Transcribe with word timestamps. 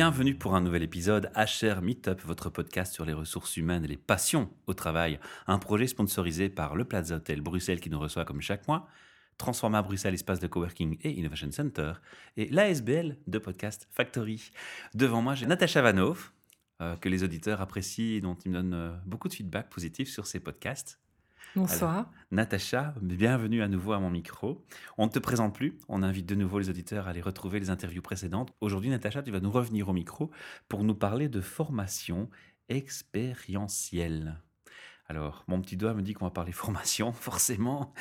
Bienvenue 0.00 0.34
pour 0.34 0.54
un 0.54 0.62
nouvel 0.62 0.82
épisode 0.82 1.30
HR 1.36 1.82
Meetup, 1.82 2.22
votre 2.22 2.48
podcast 2.48 2.94
sur 2.94 3.04
les 3.04 3.12
ressources 3.12 3.58
humaines 3.58 3.84
et 3.84 3.86
les 3.86 3.98
passions 3.98 4.48
au 4.66 4.72
travail. 4.72 5.20
Un 5.46 5.58
projet 5.58 5.86
sponsorisé 5.86 6.48
par 6.48 6.74
le 6.74 6.86
Plaza 6.86 7.16
Hotel 7.16 7.42
Bruxelles 7.42 7.80
qui 7.80 7.90
nous 7.90 8.00
reçoit 8.00 8.24
comme 8.24 8.40
chaque 8.40 8.66
mois, 8.66 8.88
Transforma 9.36 9.82
Bruxelles, 9.82 10.14
espace 10.14 10.40
de 10.40 10.46
coworking 10.46 10.96
et 11.02 11.10
innovation 11.10 11.52
center, 11.52 11.92
et 12.38 12.48
l'ASBL 12.48 13.18
de 13.26 13.38
Podcast 13.38 13.88
Factory. 13.90 14.52
Devant 14.94 15.20
moi, 15.20 15.34
j'ai 15.34 15.44
Natacha 15.44 15.82
Vanov, 15.82 16.32
euh, 16.80 16.96
que 16.96 17.10
les 17.10 17.22
auditeurs 17.22 17.60
apprécient 17.60 18.16
et 18.16 18.20
dont 18.22 18.38
ils 18.46 18.52
me 18.52 18.56
donnent 18.56 18.72
euh, 18.72 18.96
beaucoup 19.04 19.28
de 19.28 19.34
feedback 19.34 19.68
positif 19.68 20.08
sur 20.08 20.26
ces 20.26 20.40
podcasts. 20.40 20.98
Bonsoir. 21.56 22.08
Natacha, 22.30 22.94
bienvenue 23.02 23.60
à 23.60 23.66
nouveau 23.66 23.92
à 23.92 23.98
mon 23.98 24.08
micro. 24.08 24.64
On 24.98 25.06
ne 25.06 25.10
te 25.10 25.18
présente 25.18 25.52
plus, 25.52 25.76
on 25.88 26.04
invite 26.04 26.26
de 26.26 26.36
nouveau 26.36 26.60
les 26.60 26.70
auditeurs 26.70 27.08
à 27.08 27.10
aller 27.10 27.20
retrouver 27.20 27.58
les 27.58 27.70
interviews 27.70 28.02
précédentes. 28.02 28.54
Aujourd'hui, 28.60 28.88
Natacha, 28.88 29.20
tu 29.20 29.32
vas 29.32 29.40
nous 29.40 29.50
revenir 29.50 29.88
au 29.88 29.92
micro 29.92 30.30
pour 30.68 30.84
nous 30.84 30.94
parler 30.94 31.28
de 31.28 31.40
formation 31.40 32.30
expérientielle. 32.68 34.40
Alors, 35.08 35.42
mon 35.48 35.60
petit 35.60 35.76
doigt 35.76 35.92
me 35.92 36.02
dit 36.02 36.14
qu'on 36.14 36.24
va 36.24 36.30
parler 36.30 36.52
formation, 36.52 37.12
forcément. 37.12 37.94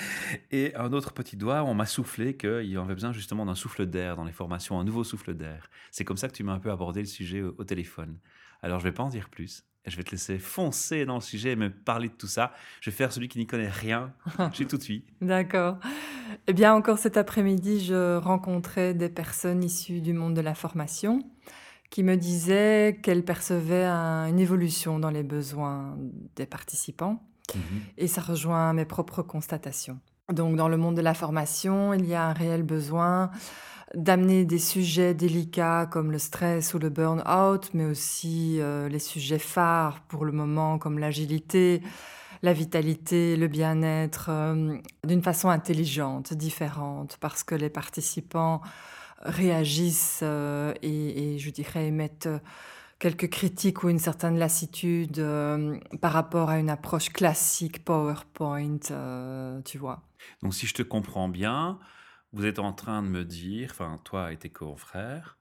Et 0.51 0.75
un 0.75 0.93
autre 0.93 1.11
petit 1.13 1.35
doigt, 1.35 1.63
on 1.63 1.73
m'a 1.73 1.87
soufflé 1.87 2.37
qu'il 2.37 2.65
y 2.65 2.77
avait 2.77 2.93
besoin 2.93 3.13
justement 3.13 3.47
d'un 3.47 3.55
souffle 3.55 3.87
d'air 3.87 4.15
dans 4.15 4.25
les 4.25 4.31
formations, 4.31 4.79
un 4.79 4.83
nouveau 4.83 5.03
souffle 5.03 5.33
d'air. 5.33 5.71
C'est 5.89 6.05
comme 6.05 6.17
ça 6.17 6.27
que 6.27 6.35
tu 6.35 6.43
m'as 6.43 6.53
un 6.53 6.59
peu 6.59 6.69
abordé 6.69 6.99
le 6.99 7.07
sujet 7.07 7.41
au 7.41 7.63
téléphone. 7.63 8.19
Alors, 8.61 8.79
je 8.79 8.85
ne 8.85 8.91
vais 8.91 8.95
pas 8.95 9.01
en 9.01 9.09
dire 9.09 9.29
plus. 9.29 9.63
Je 9.85 9.95
vais 9.95 10.03
te 10.03 10.11
laisser 10.11 10.37
foncer 10.37 11.05
dans 11.05 11.15
le 11.15 11.21
sujet 11.21 11.51
et 11.51 11.55
me 11.55 11.69
parler 11.69 12.09
de 12.09 12.13
tout 12.13 12.27
ça. 12.27 12.51
Je 12.81 12.89
vais 12.89 12.95
faire 12.95 13.11
celui 13.11 13.27
qui 13.27 13.39
n'y 13.39 13.47
connaît 13.47 13.69
rien. 13.69 14.13
J'ai 14.53 14.65
tout 14.65 14.77
de 14.77 14.83
suite. 14.83 15.05
D'accord. 15.21 15.77
Eh 16.47 16.53
bien, 16.53 16.73
encore 16.73 16.97
cet 16.97 17.17
après-midi, 17.17 17.83
je 17.83 18.17
rencontrais 18.17 18.93
des 18.93 19.09
personnes 19.09 19.63
issues 19.63 20.01
du 20.01 20.13
monde 20.13 20.35
de 20.35 20.41
la 20.41 20.53
formation 20.53 21.23
qui 21.89 22.03
me 22.03 22.17
disaient 22.17 22.99
qu'elles 23.01 23.25
percevaient 23.25 23.87
une 23.87 24.39
évolution 24.39 24.99
dans 24.99 25.09
les 25.09 25.23
besoins 25.23 25.97
des 26.35 26.45
participants. 26.45 27.23
Mhm. 27.55 27.81
Et 27.97 28.07
ça 28.07 28.21
rejoint 28.21 28.73
mes 28.73 28.85
propres 28.85 29.23
constatations. 29.23 29.99
Donc, 30.31 30.55
dans 30.55 30.67
le 30.67 30.77
monde 30.77 30.95
de 30.95 31.01
la 31.01 31.13
formation, 31.13 31.93
il 31.93 32.05
y 32.05 32.13
a 32.13 32.23
un 32.23 32.33
réel 32.33 32.63
besoin 32.63 33.31
d'amener 33.95 34.45
des 34.45 34.59
sujets 34.59 35.15
délicats 35.15 35.87
comme 35.89 36.11
le 36.11 36.19
stress 36.19 36.75
ou 36.75 36.79
le 36.79 36.89
burn-out, 36.89 37.71
mais 37.73 37.85
aussi 37.85 38.57
euh, 38.59 38.87
les 38.87 38.99
sujets 38.99 39.39
phares 39.39 40.01
pour 40.01 40.25
le 40.25 40.31
moment 40.31 40.77
comme 40.77 40.99
l'agilité, 40.99 41.81
la 42.43 42.53
vitalité, 42.53 43.35
le 43.35 43.47
bien-être, 43.47 44.27
euh, 44.29 44.77
d'une 45.03 45.23
façon 45.23 45.49
intelligente, 45.49 46.33
différente, 46.33 47.17
parce 47.19 47.43
que 47.43 47.55
les 47.55 47.69
participants 47.69 48.61
réagissent 49.21 50.21
euh, 50.21 50.73
et, 50.83 51.33
et, 51.33 51.39
je 51.39 51.49
dirais 51.49 51.87
émettent 51.87 52.29
quelques 52.99 53.29
critiques 53.29 53.83
ou 53.83 53.89
une 53.89 53.99
certaine 53.99 54.37
lassitude 54.37 55.25
par 56.01 56.11
rapport 56.11 56.49
à 56.49 56.59
une 56.59 56.69
approche 56.69 57.09
classique 57.09 57.83
PowerPoint, 57.85 58.79
tu 59.65 59.77
vois. 59.77 60.03
Donc 60.43 60.53
si 60.53 60.67
je 60.67 60.73
te 60.73 60.83
comprends 60.83 61.29
bien, 61.29 61.79
vous 62.33 62.45
êtes 62.45 62.59
en 62.59 62.73
train 62.73 63.01
de 63.01 63.07
me 63.07 63.25
dire, 63.25 63.69
enfin 63.71 63.99
toi 64.03 64.31
et 64.31 64.37
tes 64.37 64.49
confrères, 64.49 65.39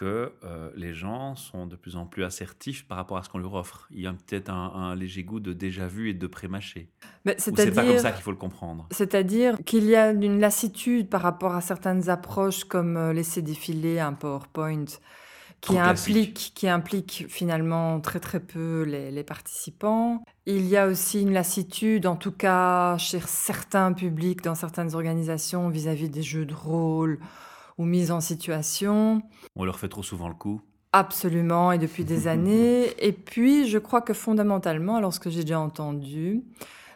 que 0.00 0.32
euh, 0.44 0.70
les 0.76 0.94
gens 0.94 1.34
sont 1.34 1.66
de 1.66 1.76
plus 1.76 1.96
en 1.96 2.06
plus 2.06 2.24
assertifs 2.24 2.88
par 2.88 2.96
rapport 2.96 3.18
à 3.18 3.22
ce 3.22 3.28
qu'on 3.28 3.38
leur 3.38 3.52
offre. 3.52 3.86
Il 3.90 4.00
y 4.00 4.06
a 4.06 4.14
peut-être 4.14 4.48
un, 4.48 4.94
léger 4.94 5.24
goût 5.24 5.40
de 5.40 5.52
déjà 5.52 5.88
vu 5.88 6.08
et 6.08 6.14
de 6.14 6.26
pré-mâché. 6.26 6.90
C'est 7.36 7.54
pas 7.54 7.84
comme 7.84 7.98
ça 7.98 8.10
qu'il 8.10 8.22
faut 8.22 8.30
le 8.30 8.38
comprendre? 8.38 8.88
C'est-à-dire 8.92 9.58
qu'il 9.66 9.84
y 9.84 9.96
a 9.96 10.12
une 10.12 10.40
lassitude 10.40 11.10
par 11.10 11.20
rapport 11.20 11.54
à 11.54 11.60
certaines 11.60 12.08
approches 12.08 12.64
comme 12.64 12.96
euh, 12.96 13.12
laisser 13.12 13.42
défiler 13.42 14.00
un 14.00 14.14
PowerPoint 14.14 14.86
qui 15.60 15.78
implique, 15.78 16.52
qui 16.54 16.68
implique 16.68 17.26
finalement 17.28 18.00
très 18.00 18.20
très 18.20 18.40
peu 18.40 18.82
les, 18.82 19.22
participants. 19.22 20.22
Il 20.46 20.66
y 20.66 20.76
a 20.76 20.86
aussi 20.86 21.20
une 21.20 21.32
lassitude, 21.32 22.06
en 22.06 22.16
tout 22.16 22.32
cas 22.32 22.96
chez 22.98 23.20
certains 23.20 23.92
publics, 23.92 24.42
dans 24.42 24.54
certaines 24.54 24.94
organisations, 24.94 25.68
vis-à-vis 25.68 26.08
des 26.08 26.22
jeux 26.22 26.46
de 26.46 26.54
rôle 26.54 27.18
ou 27.78 27.84
mise 27.84 28.10
en 28.10 28.20
situation. 28.20 29.22
On 29.56 29.64
leur 29.64 29.78
fait 29.78 29.88
trop 29.88 30.02
souvent 30.02 30.28
le 30.28 30.34
coup. 30.34 30.62
Absolument, 30.92 31.72
et 31.72 31.78
depuis 31.78 32.04
des 32.04 32.26
années. 32.28 32.92
Et 32.98 33.12
puis, 33.12 33.68
je 33.68 33.78
crois 33.78 34.00
que 34.00 34.14
fondamentalement, 34.14 34.96
alors 34.96 35.12
ce 35.12 35.20
que 35.20 35.30
j'ai 35.30 35.42
déjà 35.42 35.60
entendu, 35.60 36.42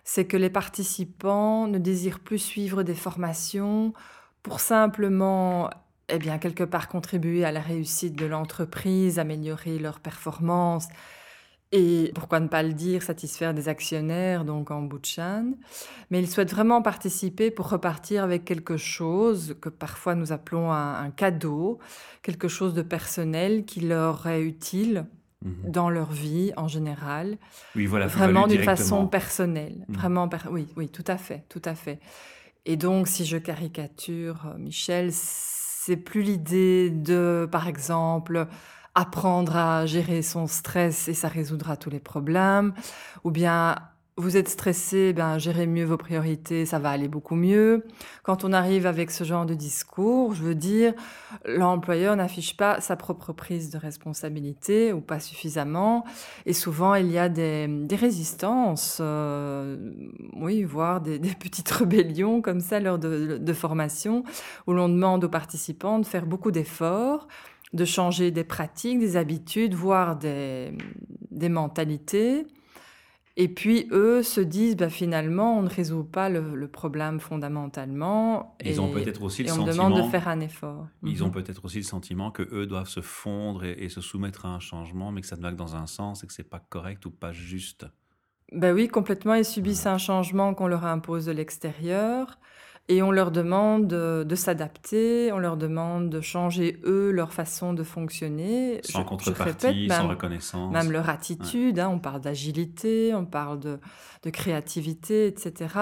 c'est 0.05 0.27
que 0.27 0.37
les 0.37 0.51
participants 0.51 1.67
ne 1.67 1.79
désirent 1.79 2.21
plus 2.21 2.39
suivre 2.39 2.83
des 2.83 2.95
formations 2.95 3.93
pour 4.43 4.61
simplement 4.61 5.71
eh 6.09 6.19
bien, 6.19 6.39
quelque 6.39 6.65
part 6.65 6.89
contribuer 6.89 7.45
à 7.45 7.53
la 7.53 7.61
réussite 7.61 8.15
de 8.15 8.27
l'entreprise, 8.27 9.19
améliorer 9.19 9.79
leur 9.79 10.01
performance 10.01 10.89
et, 11.77 12.13
pourquoi 12.15 12.39
ne 12.39 12.47
pas 12.47 12.63
le 12.63 12.73
dire, 12.73 13.03
satisfaire 13.03 13.53
des 13.53 13.69
actionnaires, 13.69 14.45
donc 14.45 14.71
en 14.71 14.83
bout 14.83 15.01
de 15.01 15.07
chaîne. 15.07 15.57
Mais 16.11 16.21
ils 16.21 16.31
souhaitent 16.31 16.53
vraiment 16.53 16.83
participer 16.83 17.51
pour 17.51 17.69
repartir 17.69 18.23
avec 18.23 18.45
quelque 18.45 18.77
chose 18.77 19.57
que 19.61 19.69
parfois 19.69 20.15
nous 20.15 20.31
appelons 20.31 20.71
un, 20.73 21.11
cadeau, 21.11 21.81
quelque 22.23 22.47
chose 22.47 22.75
de 22.75 22.83
personnel 22.83 23.65
qui 23.65 23.81
leur 23.81 24.25
est 24.29 24.43
utile 24.43 25.07
mhm. 25.43 25.73
dans 25.73 25.91
leur 25.91 26.13
vie 26.13 26.53
en 26.57 26.69
général. 26.69 27.39
Oui, 27.75 27.87
voilà, 27.87 28.07
vraiment 28.07 28.47
d'une 28.47 28.63
façon 28.63 29.09
personnelle. 29.09 29.85
Mhm. 29.89 29.97
Vraiment, 29.97 30.31
oui, 30.53 30.69
oui, 30.77 30.89
tout 30.89 31.05
à 31.09 31.17
fait, 31.17 31.45
tout 31.49 31.63
à 31.65 31.75
fait. 31.75 31.99
Et 32.67 32.77
donc, 32.77 33.09
si 33.09 33.27
je 33.27 33.37
caricature 33.37 34.47
euh, 34.47 34.59
Michel, 34.59 35.11
c'est 35.87 35.97
plus 35.97 36.23
l'idée 36.23 36.89
de, 36.89 37.47
par 37.53 37.69
exemple, 37.69 38.47
apprendre 38.95 39.55
à 39.57 39.85
gérer 39.85 40.23
son 40.23 40.47
stress 40.47 41.09
et 41.09 41.15
ça 41.15 41.29
résoudra 41.29 41.77
tous 41.77 41.91
les 41.91 42.01
problèmes, 42.01 42.73
ou 43.23 43.31
bien 43.31 43.77
vous 44.17 44.37
êtes 44.37 44.49
stressé, 44.49 45.13
ben, 45.13 45.39
gérez 45.39 45.67
mieux 45.67 45.85
vos 45.85 45.97
priorités, 45.97 46.67
ça 46.67 46.79
va 46.79 46.91
aller 46.91 47.09
beaucoup 47.09 47.35
mieux. 47.35 47.85
Quand 48.23 48.45
on 48.45 48.53
arrive 48.53 48.87
avec 48.87 49.11
ce 49.11 49.25
genre 49.25 49.45
de 49.45 49.55
discours, 49.55 50.35
je 50.35 50.43
veux 50.45 50.55
dire, 50.55 50.95
l'employeur 51.45 52.15
n'affiche 52.15 52.57
pas 52.57 52.81
sa 52.81 52.95
propre 52.95 53.33
prise 53.33 53.71
de 53.71 53.79
responsabilité 53.79 54.93
ou 54.93 55.01
pas 55.01 55.19
suffisamment. 55.19 56.05
Et 56.47 56.53
souvent, 56.53 56.95
il 56.95 57.11
y 57.11 57.19
a 57.19 57.29
des, 57.29 57.67
des 57.67 57.97
résistances, 57.97 58.99
euh, 59.01 59.93
oui, 60.37 60.63
voire 60.63 61.01
des, 61.01 61.19
des, 61.19 61.35
petites 61.35 61.71
rébellions 61.73 62.41
comme 62.41 62.61
ça 62.61 62.79
lors 62.79 63.01
de, 63.01 63.39
de 63.39 63.53
formation, 63.53 64.23
où 64.69 64.75
l'on 64.75 64.89
demande 64.89 65.25
aux 65.25 65.29
participants 65.29 65.99
de 65.99 66.07
faire 66.07 66.27
beaucoup 66.27 66.53
d'efforts 66.53 67.27
de 67.73 67.85
changer 67.85 68.31
des 68.31 68.45
pratiques, 68.45 69.01
des 69.01 69.17
habitudes, 69.17 69.75
voire 69.75 70.15
des, 70.15 70.71
des 71.33 71.49
mentalités 71.49 72.47
et 73.37 73.49
puis 73.49 73.89
eux 73.91 74.23
se 74.23 74.41
disent, 74.41 74.77
bah, 74.77 74.89
finalement, 74.89 75.59
on 75.59 75.63
ne 75.63 75.69
résout 75.69 76.05
pas 76.05 76.29
le, 76.29 76.69
problème 76.69 77.19
fondamentalement. 77.19 78.57
Ils 78.65 78.77
et, 78.77 78.79
ont 78.79 78.93
peut-être 78.93 79.23
aussi 79.23 79.43
le 79.43 79.53
on 79.53 79.65
demande 79.65 79.97
de 79.97 80.03
faire 80.09 80.29
un 80.29 80.39
effort. 80.41 80.87
Ils 81.03 81.23
ont 81.25 81.27
mhm. 81.27 81.33
peut-être 81.33 81.65
aussi 81.65 81.79
le 81.79 81.85
sentiment 81.85 82.31
que 82.31 82.43
eux 82.53 82.67
doivent 82.67 82.89
se 82.89 83.01
fondre 83.01 83.65
et, 83.65 83.89
se 83.89 84.01
soumettre 84.01 84.47
à 84.47 84.51
un 84.51 84.61
changement, 84.61 85.11
mais 85.11 85.21
que 85.21 85.27
ça 85.27 85.37
ne 85.37 85.43
va 85.43 85.51
que 85.51 85.57
dans 85.57 85.75
un 85.75 85.87
sens 85.87 86.23
et 86.23 86.27
que 86.29 86.33
c'est 86.33 86.49
pas 86.49 86.61
correct 86.61 87.05
ou 87.07 87.11
pas 87.11 87.33
juste. 87.33 87.87
Ben 88.53 88.73
oui, 88.73 88.87
complètement. 88.87 89.35
Ils 89.35 89.45
subissent 89.45 89.87
un 89.87 89.99
changement 89.99 90.55
qu'on 90.55 90.69
leur 90.69 90.85
impose 90.85 91.27
de 91.27 91.33
l'extérieur. 91.33 92.39
Et 92.89 93.03
on 93.03 93.11
leur 93.11 93.31
demande 93.31 93.87
de, 93.87 94.35
s'adapter, 94.35 95.33
on 95.33 95.39
leur 95.39 95.57
demande 95.57 96.11
de 96.11 96.21
changer, 96.21 96.79
eux, 96.85 97.13
leur 97.13 97.33
façon 97.33 97.73
de 97.73 97.83
fonctionner. 97.83 98.81
Sans 98.83 99.05
contrepartie, 99.05 99.89
sans 99.89 100.09
reconnaissance. 100.09 100.71
Même 100.71 100.93
leur 100.93 101.09
attitude, 101.09 101.79
hein, 101.79 101.89
on 101.89 101.99
parle 101.99 102.21
d'agilité, 102.21 103.15
on 103.15 103.25
parle 103.25 103.59
de, 103.59 103.79
créativité, 104.31 105.27
etc. 105.27 105.75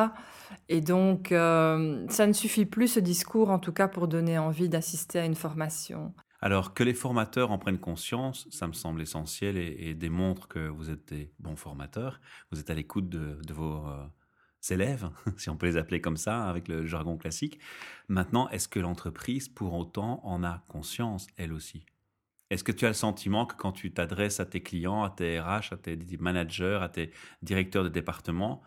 Et 0.68 0.80
donc, 0.80 1.32
euh, 1.32 2.06
ça 2.08 2.28
ne 2.28 2.32
suffit 2.32 2.66
plus, 2.66 2.88
ce 2.88 3.00
discours, 3.00 3.50
en 3.50 3.58
tout 3.58 3.72
cas, 3.72 3.88
pour 3.88 4.06
donner 4.06 4.38
envie 4.38 4.68
d'assister 4.68 5.18
à 5.18 5.24
une 5.24 5.34
formation. 5.34 6.14
Alors 6.40 6.74
que 6.74 6.84
les 6.84 6.94
formateurs 6.94 7.50
en 7.50 7.58
prennent 7.58 7.78
conscience, 7.78 8.46
ça 8.50 8.68
me 8.68 8.72
semble 8.72 9.00
essentiel 9.02 9.56
et, 9.56 9.94
démontre 9.94 10.46
que 10.46 10.68
vous 10.68 10.90
êtes 10.90 11.12
des 11.12 11.32
bons 11.40 11.56
formateurs, 11.56 12.20
vous 12.52 12.60
êtes 12.60 12.70
à 12.70 12.74
l'écoute 12.74 13.08
de, 13.08 13.38
vos... 13.52 13.86
Euh, 13.88 14.04
élèves, 14.70 15.10
si 15.36 15.50
on 15.50 15.56
peut 15.56 15.66
les 15.66 15.76
appeler 15.76 16.00
comme 16.00 16.16
ça 16.16 16.44
avec 16.48 16.68
le 16.68 16.86
jargon 16.86 17.16
classique. 17.16 17.58
Maintenant, 18.08 18.48
est-ce 18.50 18.68
que 18.68 18.80
l'entreprise, 18.80 19.48
pour 19.48 19.74
autant, 19.74 20.20
en 20.24 20.44
a 20.44 20.62
conscience, 20.68 21.26
elle 21.36 21.52
aussi? 21.52 21.84
Est-ce 22.50 22.64
que 22.64 22.72
tu 22.72 22.84
as 22.84 22.88
le 22.88 22.94
sentiment 22.94 23.46
que 23.46 23.56
quand 23.56 23.72
tu 23.72 23.92
t'adresses 23.92 24.38
à 24.38 24.44
tes 24.44 24.62
clients, 24.62 25.02
à 25.02 25.10
tes 25.10 25.40
RH, 25.40 25.72
à 25.72 25.76
tes 25.78 25.98
managers, 26.20 26.78
à 26.82 26.90
tes 26.90 27.10
directeurs 27.40 27.82
de 27.82 27.88
département, 27.88 28.62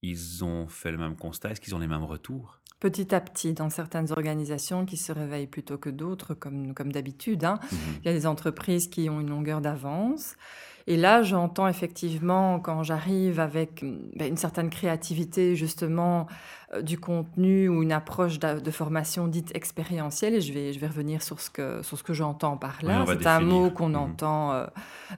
ils 0.00 0.42
ont 0.42 0.66
fait 0.68 0.90
le 0.90 0.96
même 0.96 1.14
constat? 1.14 1.50
Est-ce 1.50 1.60
qu'ils 1.60 1.74
ont 1.74 1.78
les 1.78 1.86
mêmes 1.86 2.04
retours? 2.04 2.60
Petit 2.80 3.14
à 3.14 3.20
petit, 3.20 3.52
dans 3.52 3.70
certaines 3.70 4.10
organisations 4.12 4.84
qui 4.86 4.96
se 4.96 5.12
réveillent 5.12 5.46
plutôt 5.46 5.78
que 5.78 5.90
d'autres, 5.90 6.34
comme, 6.34 6.74
comme 6.74 6.92
d'habitude, 6.92 7.44
hein. 7.44 7.58
mmh 7.60 7.76
il 8.00 8.06
y 8.06 8.08
a 8.08 8.12
des 8.12 8.26
entreprises 8.26 8.88
qui 8.88 9.08
ont 9.10 9.20
une 9.20 9.30
longueur 9.30 9.60
d'avance. 9.60 10.36
Et 10.86 10.98
là, 10.98 11.22
j'entends 11.22 11.66
effectivement, 11.66 12.60
quand 12.60 12.82
j'arrive 12.82 13.40
avec 13.40 13.82
ben, 13.82 14.28
une 14.28 14.36
certaine 14.36 14.68
créativité, 14.68 15.56
justement, 15.56 16.26
euh, 16.74 16.82
du 16.82 16.98
contenu 16.98 17.70
ou 17.70 17.82
une 17.82 17.92
approche 17.92 18.38
de, 18.38 18.70
formation 18.70 19.26
dite 19.26 19.54
expérientielle, 19.56 20.34
et 20.34 20.40
je 20.42 20.52
vais, 20.52 20.74
je 20.74 20.78
vais 20.78 20.86
revenir 20.86 21.22
sur 21.22 21.40
ce 21.40 21.48
que, 21.48 21.82
sur 21.82 21.96
ce 21.96 22.02
que 22.02 22.12
j'entends 22.12 22.58
par 22.58 22.80
là. 22.82 23.04
C'est 23.06 23.26
un 23.26 23.40
mot 23.40 23.70
qu'on 23.70 23.90
mhm. 23.90 23.96
entend 23.96 24.52
euh, 24.52 24.66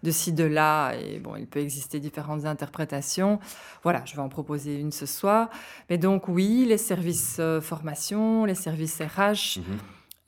de 0.05 0.11
ci, 0.13 0.33
de 0.33 0.45
là, 0.45 0.93
et 0.93 1.19
bon, 1.19 1.35
il 1.35 1.49
peut 1.49 1.61
exister 1.61 1.99
différentes 1.99 2.45
interprétations. 2.45 3.41
Voilà, 3.83 4.03
je 4.05 4.15
vais 4.15 4.23
en 4.23 4.29
proposer 4.29 4.79
une 4.79 4.93
ce 4.93 5.07
soir. 5.07 5.49
Mais 5.91 5.99
donc, 5.99 6.29
oui, 6.29 6.65
les 6.69 6.79
services 6.79 7.39
euh, 7.41 7.61
formation, 7.61 8.45
les 8.45 8.55
services 8.55 9.01
RH, 9.01 9.59
mhm. 9.59 9.79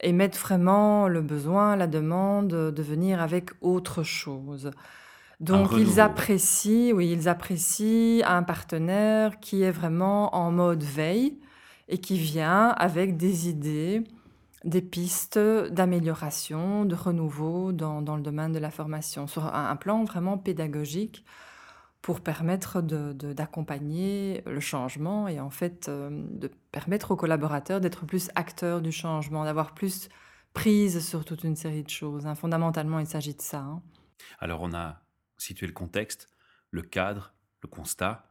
émettent 0.00 0.38
vraiment 0.38 1.06
le 1.06 1.23
besoin, 1.23 1.76
la 1.76 1.87
demande 1.87 2.49
de 2.49 2.82
venir 2.82 3.23
avec 3.23 3.50
autre 3.61 4.02
chose. 4.02 4.73
Donc 5.40 5.70
ils 5.76 6.00
apprécient, 6.00 6.93
oui, 6.93 7.11
ils 7.12 7.29
apprécient 7.29 8.26
un 8.26 8.43
partenaire 8.43 9.38
qui 9.38 9.62
est 9.62 9.70
vraiment 9.70 10.35
en 10.35 10.50
mode 10.50 10.82
veille 10.82 11.38
et 11.88 11.99
qui 11.99 12.19
vient 12.19 12.70
avec 12.70 13.17
des 13.17 13.49
idées, 13.49 14.02
des 14.64 14.82
pistes 14.82 15.38
d'amélioration, 15.38 16.85
de 16.85 16.94
renouveau 16.96 17.73
dans, 17.73 18.00
le 18.00 18.23
domaine 18.23 18.52
de 18.52 18.58
la 18.58 18.70
formation, 18.70 19.29
sur 19.29 19.55
un, 19.55 19.76
plan 19.76 20.05
vraiment 20.05 20.38
pédagogique 20.38 21.25
pour 22.02 22.20
permettre 22.20 22.81
d'accompagner 22.81 24.43
le 24.46 24.61
changement 24.61 25.29
et 25.29 25.40
en 25.40 25.50
fait 25.50 25.88
euh, 25.88 26.08
de 26.31 26.49
permettre 26.70 27.11
aux 27.11 27.17
collaborateurs 27.17 27.81
d'être 27.81 28.06
plus 28.06 28.31
acteurs 28.35 28.81
du 28.81 28.93
changement, 28.93 29.44
d'avoir 29.44 29.75
plus 29.75 30.08
prise 30.55 31.05
sur 31.05 31.25
toute 31.25 31.44
une 31.44 31.56
série 31.56 31.82
de 31.82 31.90
choses. 31.90 32.26
Hein. 32.26 32.35
Fondamentalement, 32.35 32.99
il 33.00 33.06
s'agit 33.06 33.35
de 33.35 33.43
ça. 33.43 33.58
Hein. 33.58 33.82
Alors 34.38 34.62
on 34.62 34.73
a 34.73 35.00
situer 35.38 35.67
le 35.67 35.73
contexte, 35.73 36.29
le 36.70 36.82
cadre, 36.82 37.32
le 37.62 37.69
constat. 37.69 38.31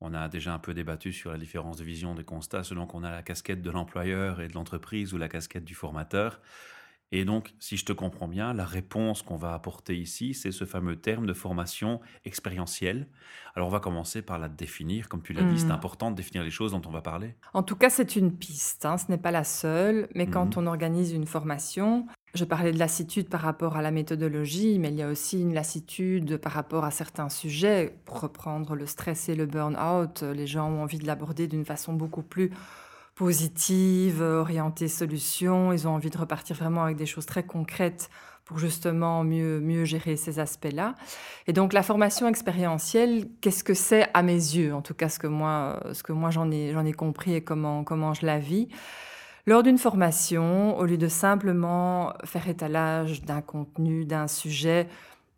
On 0.00 0.12
a 0.12 0.28
déjà 0.28 0.52
un 0.52 0.58
peu 0.58 0.74
débattu 0.74 1.12
sur 1.12 1.30
la 1.30 1.38
différence 1.38 1.78
de 1.78 1.84
vision 1.84 2.14
des 2.14 2.24
constats 2.24 2.64
selon 2.64 2.86
qu'on 2.86 3.02
a 3.02 3.10
la 3.10 3.22
casquette 3.22 3.62
de 3.62 3.70
l'employeur 3.70 4.40
et 4.42 4.48
de 4.48 4.52
l'entreprise 4.52 5.14
ou 5.14 5.18
la 5.18 5.28
casquette 5.28 5.64
du 5.64 5.74
formateur. 5.74 6.40
Et 7.12 7.24
donc, 7.24 7.54
si 7.60 7.76
je 7.76 7.84
te 7.84 7.92
comprends 7.92 8.26
bien, 8.26 8.52
la 8.52 8.64
réponse 8.64 9.22
qu'on 9.22 9.36
va 9.36 9.54
apporter 9.54 9.96
ici, 9.96 10.34
c'est 10.34 10.50
ce 10.50 10.64
fameux 10.64 10.96
terme 10.96 11.24
de 11.24 11.32
formation 11.32 12.00
expérientielle. 12.24 13.06
Alors, 13.54 13.68
on 13.68 13.70
va 13.70 13.78
commencer 13.78 14.22
par 14.22 14.40
la 14.40 14.48
définir. 14.48 15.08
Comme 15.08 15.22
tu 15.22 15.32
l'as 15.32 15.44
dit, 15.44 15.58
c'est 15.58 15.66
mmh. 15.66 15.70
important 15.70 16.10
de 16.10 16.16
définir 16.16 16.42
les 16.42 16.50
choses 16.50 16.72
dont 16.72 16.82
on 16.84 16.90
va 16.90 17.02
parler. 17.02 17.36
En 17.54 17.62
tout 17.62 17.76
cas, 17.76 17.90
c'est 17.90 18.16
une 18.16 18.36
piste. 18.36 18.84
Hein. 18.84 18.98
Ce 18.98 19.08
n'est 19.08 19.18
pas 19.18 19.30
la 19.30 19.44
seule. 19.44 20.08
Mais 20.16 20.26
quand 20.26 20.56
mmh. 20.56 20.60
on 20.60 20.66
organise 20.66 21.12
une 21.12 21.26
formation, 21.26 22.06
je 22.36 22.44
parlais 22.44 22.72
de 22.72 22.78
lassitude 22.78 23.28
par 23.28 23.40
rapport 23.40 23.76
à 23.76 23.82
la 23.82 23.90
méthodologie, 23.90 24.78
mais 24.78 24.88
il 24.88 24.94
y 24.94 25.02
a 25.02 25.08
aussi 25.08 25.40
une 25.40 25.54
lassitude 25.54 26.36
par 26.36 26.52
rapport 26.52 26.84
à 26.84 26.90
certains 26.90 27.28
sujets. 27.28 27.94
Pour 28.04 28.20
reprendre 28.20 28.74
le 28.76 28.86
stress 28.86 29.28
et 29.28 29.34
le 29.34 29.46
burn-out, 29.46 30.22
les 30.22 30.46
gens 30.46 30.70
ont 30.70 30.82
envie 30.82 30.98
de 30.98 31.06
l'aborder 31.06 31.48
d'une 31.48 31.64
façon 31.64 31.94
beaucoup 31.94 32.22
plus 32.22 32.50
positive, 33.14 34.20
orientée 34.20 34.88
solution. 34.88 35.72
Ils 35.72 35.88
ont 35.88 35.94
envie 35.94 36.10
de 36.10 36.18
repartir 36.18 36.54
vraiment 36.54 36.84
avec 36.84 36.96
des 36.96 37.06
choses 37.06 37.26
très 37.26 37.42
concrètes 37.42 38.10
pour 38.44 38.58
justement 38.58 39.24
mieux, 39.24 39.58
mieux 39.58 39.84
gérer 39.84 40.16
ces 40.16 40.38
aspects-là. 40.38 40.94
Et 41.48 41.52
donc 41.52 41.72
la 41.72 41.82
formation 41.82 42.28
expérientielle, 42.28 43.26
qu'est-ce 43.40 43.64
que 43.64 43.74
c'est 43.74 44.08
à 44.14 44.22
mes 44.22 44.34
yeux? 44.34 44.72
En 44.72 44.82
tout 44.82 44.94
cas, 44.94 45.08
ce 45.08 45.18
que 45.18 45.26
moi, 45.26 45.82
moi 46.10 46.30
j'en 46.30 46.50
ai, 46.52 46.72
ai 46.72 46.92
compris 46.92 47.34
et 47.34 47.42
comment, 47.42 47.82
comment 47.82 48.14
je 48.14 48.24
la 48.24 48.38
vis. 48.38 48.68
Lors 49.48 49.62
d'une 49.62 49.78
formation, 49.78 50.76
au 50.76 50.84
lieu 50.84 50.98
de 50.98 51.06
simplement 51.06 52.12
faire 52.24 52.48
étalage 52.48 53.22
d'un 53.22 53.42
contenu, 53.42 54.04
d'un 54.04 54.26
sujet, 54.26 54.88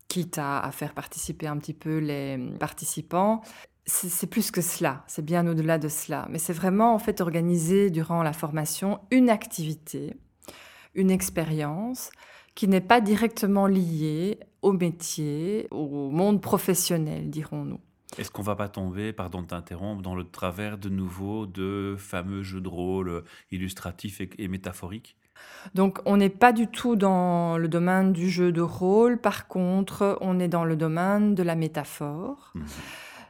quitte 0.09 0.39
à, 0.39 0.67
faire 0.73 0.95
participer 0.95 1.47
un 1.47 1.59
petit 1.59 1.75
peu 1.75 1.99
les 1.99 2.39
participants, 2.59 3.43
c'est 3.85 4.27
plus 4.27 4.51
que 4.51 4.63
cela, 4.63 5.05
c'est 5.09 5.25
bien 5.25 5.47
au-delà 5.47 5.77
de 5.77 5.89
cela. 5.89 6.27
Mais 6.31 6.39
c'est 6.39 6.55
vraiment 6.55 6.95
en 6.95 6.99
fait 6.99 7.21
organiser 7.21 7.91
durant 7.91 8.23
la 8.23 8.33
formation 8.33 8.99
une 9.11 9.29
activité, 9.29 10.15
une 10.95 11.11
expérience 11.11 12.11
qui 12.55 12.67
n'est 12.67 12.81
pas 12.81 13.03
directement 13.03 13.67
liée 13.67 14.41
au 14.63 14.73
métier, 14.73 15.69
au 15.71 16.09
monde 16.11 16.41
professionnel, 16.41 17.29
dirons-nous. 17.29 17.81
Est-ce 18.17 18.31
qu'on 18.31 18.43
va 18.43 18.57
pas 18.57 18.69
tomber, 18.69 19.13
pardon 19.13 19.43
de 19.43 19.49
t'interrompre, 19.49 20.03
dans 20.03 20.15
le 20.15 20.25
travers 20.25 20.79
de 20.79 20.89
nouveau 20.89 21.47
de 21.47 21.95
fameux 21.99 22.43
jeux 22.43 22.61
de 22.61 22.69
rôle 22.69 23.23
illustratifs 23.51 24.21
et, 24.21 24.49
métaphoriques? 24.49 25.17
Donc 25.75 26.01
on 26.05 26.17
n'est 26.17 26.31
pas 26.31 26.53
du 26.53 26.67
tout 26.67 26.97
dans 26.97 27.59
le 27.59 27.69
domaine 27.69 28.13
du 28.13 28.29
jeu 28.29 28.51
de 28.51 28.61
rôle, 28.61 29.19
par 29.19 29.47
contre 29.47 30.19
on 30.21 30.41
est 30.41 30.49
dans 30.49 30.65
le 30.65 30.75
domaine 30.75 31.35
de 31.35 31.43
la 31.45 31.55
métaphore. 31.55 32.51
Mmh. 32.55 32.65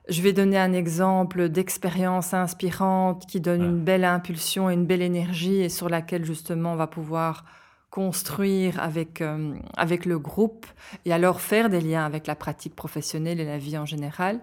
Je 0.08 0.22
vais 0.22 0.32
donner 0.32 0.56
un 0.56 0.72
exemple 0.72 1.50
d'expérience 1.50 2.32
inspirante 2.32 3.26
qui 3.26 3.42
donne 3.42 3.62
une 3.62 3.84
belle 3.84 4.04
impulsion 4.04 4.70
et 4.70 4.74
une 4.74 4.86
belle 4.86 5.02
énergie 5.02 5.60
et 5.60 5.68
sur 5.68 5.90
laquelle 5.90 6.24
justement 6.24 6.72
on 6.72 6.76
va 6.76 6.86
pouvoir 6.86 7.44
construire 7.98 8.80
avec, 8.80 9.20
euh, 9.22 9.56
avec 9.76 10.06
le 10.06 10.20
groupe 10.20 10.66
et 11.04 11.12
alors 11.12 11.40
faire 11.40 11.68
des 11.68 11.80
liens 11.80 12.06
avec 12.06 12.28
la 12.28 12.36
pratique 12.36 12.76
professionnelle 12.76 13.40
et 13.40 13.44
la 13.44 13.58
vie 13.58 13.76
en 13.76 13.86
général. 13.86 14.38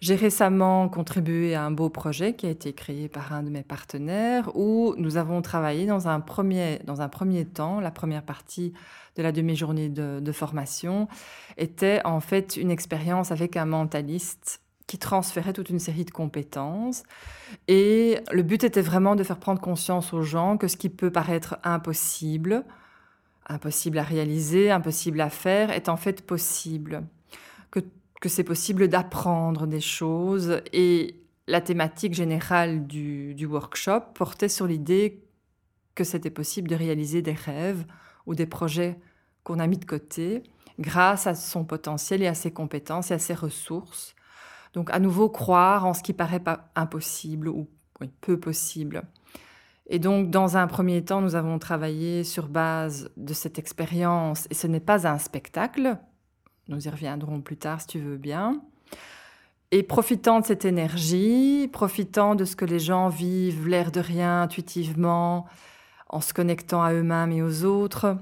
J'ai 0.00 0.14
récemment 0.14 0.90
contribué 0.90 1.54
à 1.54 1.64
un 1.64 1.70
beau 1.70 1.88
projet 1.88 2.34
qui 2.34 2.44
a 2.44 2.50
été 2.50 2.74
créé 2.74 3.08
par 3.08 3.32
un 3.32 3.44
de 3.44 3.48
mes 3.48 3.62
partenaires 3.62 4.54
où 4.54 4.94
nous 4.98 5.16
avons 5.16 5.40
travaillé 5.40 5.86
dans 5.86 6.06
un 6.06 6.20
premier, 6.20 6.80
dans 6.84 7.00
un 7.00 7.08
premier 7.08 7.46
temps, 7.46 7.80
la 7.80 7.90
première 7.90 8.24
partie 8.24 8.74
de 9.16 9.22
la 9.22 9.32
demi-journée 9.32 9.88
de, 9.88 10.20
de 10.20 10.32
formation 10.32 11.08
était 11.56 12.02
en 12.04 12.20
fait 12.20 12.58
une 12.58 12.70
expérience 12.70 13.32
avec 13.32 13.56
un 13.56 13.64
mentaliste 13.64 14.60
qui 14.86 14.98
transférait 14.98 15.54
toute 15.54 15.70
une 15.70 15.78
série 15.78 16.04
de 16.04 16.10
compétences. 16.10 17.04
Et 17.68 18.18
le 18.30 18.42
but 18.42 18.64
était 18.64 18.82
vraiment 18.82 19.16
de 19.16 19.24
faire 19.24 19.38
prendre 19.38 19.62
conscience 19.62 20.12
aux 20.12 20.20
gens 20.20 20.58
que 20.58 20.68
ce 20.68 20.76
qui 20.76 20.90
peut 20.90 21.10
paraître 21.10 21.56
impossible, 21.64 22.66
impossible 23.52 23.98
à 23.98 24.02
réaliser, 24.02 24.70
impossible 24.70 25.20
à 25.20 25.30
faire, 25.30 25.70
est 25.70 25.88
en 25.88 25.96
fait 25.96 26.26
possible. 26.26 27.04
Que, 27.70 28.28
c'est 28.28 28.44
possible 28.44 28.86
d'apprendre 28.86 29.66
des 29.66 29.80
choses. 29.80 30.60
Et 30.72 31.16
la 31.48 31.60
thématique 31.60 32.14
générale 32.14 32.86
du, 32.86 33.46
workshop 33.46 34.00
portait 34.14 34.48
sur 34.48 34.68
l'idée 34.68 35.24
que 35.96 36.04
c'était 36.04 36.30
possible 36.30 36.68
de 36.68 36.76
réaliser 36.76 37.20
des 37.20 37.32
rêves 37.32 37.84
ou 38.26 38.36
des 38.36 38.46
projets 38.46 38.96
qu'on 39.42 39.58
a 39.58 39.66
mis 39.66 39.78
de 39.78 39.84
côté 39.84 40.44
grâce 40.78 41.26
à 41.26 41.34
son 41.34 41.64
potentiel 41.64 42.22
et 42.22 42.28
à 42.28 42.34
ses 42.34 42.52
compétences 42.52 43.10
et 43.10 43.14
à 43.14 43.18
ses 43.18 43.34
ressources 43.34 44.14
donc 44.74 44.90
à 44.90 44.98
nouveau 44.98 45.28
croire 45.28 45.86
en 45.86 45.94
ce 45.94 46.02
qui 46.02 46.12
paraît 46.12 46.42
impossible 46.74 47.48
ou 47.48 47.68
peu 48.20 48.38
possible. 48.38 49.02
Et 49.94 49.98
donc 49.98 50.30
dans 50.30 50.56
un 50.56 50.66
premier 50.66 51.04
temps, 51.04 51.20
nous 51.20 51.34
avons 51.34 51.58
travaillé 51.58 52.24
sur 52.24 52.48
base 52.48 53.10
de 53.18 53.34
cette 53.34 53.58
expérience 53.58 54.48
et 54.48 54.54
ce 54.54 54.66
n'est 54.66 54.80
pas 54.80 55.06
un 55.06 55.18
spectacle. 55.18 55.98
Nous 56.68 56.88
y 56.88 56.90
reviendrons 56.90 57.42
plus 57.42 57.58
tard 57.58 57.82
si 57.82 57.88
tu 57.88 57.98
veux 58.00 58.16
bien. 58.16 58.62
Et 59.70 59.82
profitant 59.82 60.40
de 60.40 60.46
cette 60.46 60.64
énergie, 60.64 61.68
profitant 61.70 62.34
de 62.34 62.46
ce 62.46 62.56
que 62.56 62.64
les 62.64 62.78
gens 62.78 63.10
vivent, 63.10 63.68
l'air 63.68 63.92
de 63.92 64.00
rien, 64.00 64.40
intuitivement, 64.40 65.46
en 66.08 66.22
se 66.22 66.32
connectant 66.32 66.82
à 66.82 66.94
eux-mêmes 66.94 67.32
et 67.32 67.42
aux 67.42 67.64
autres, 67.64 68.16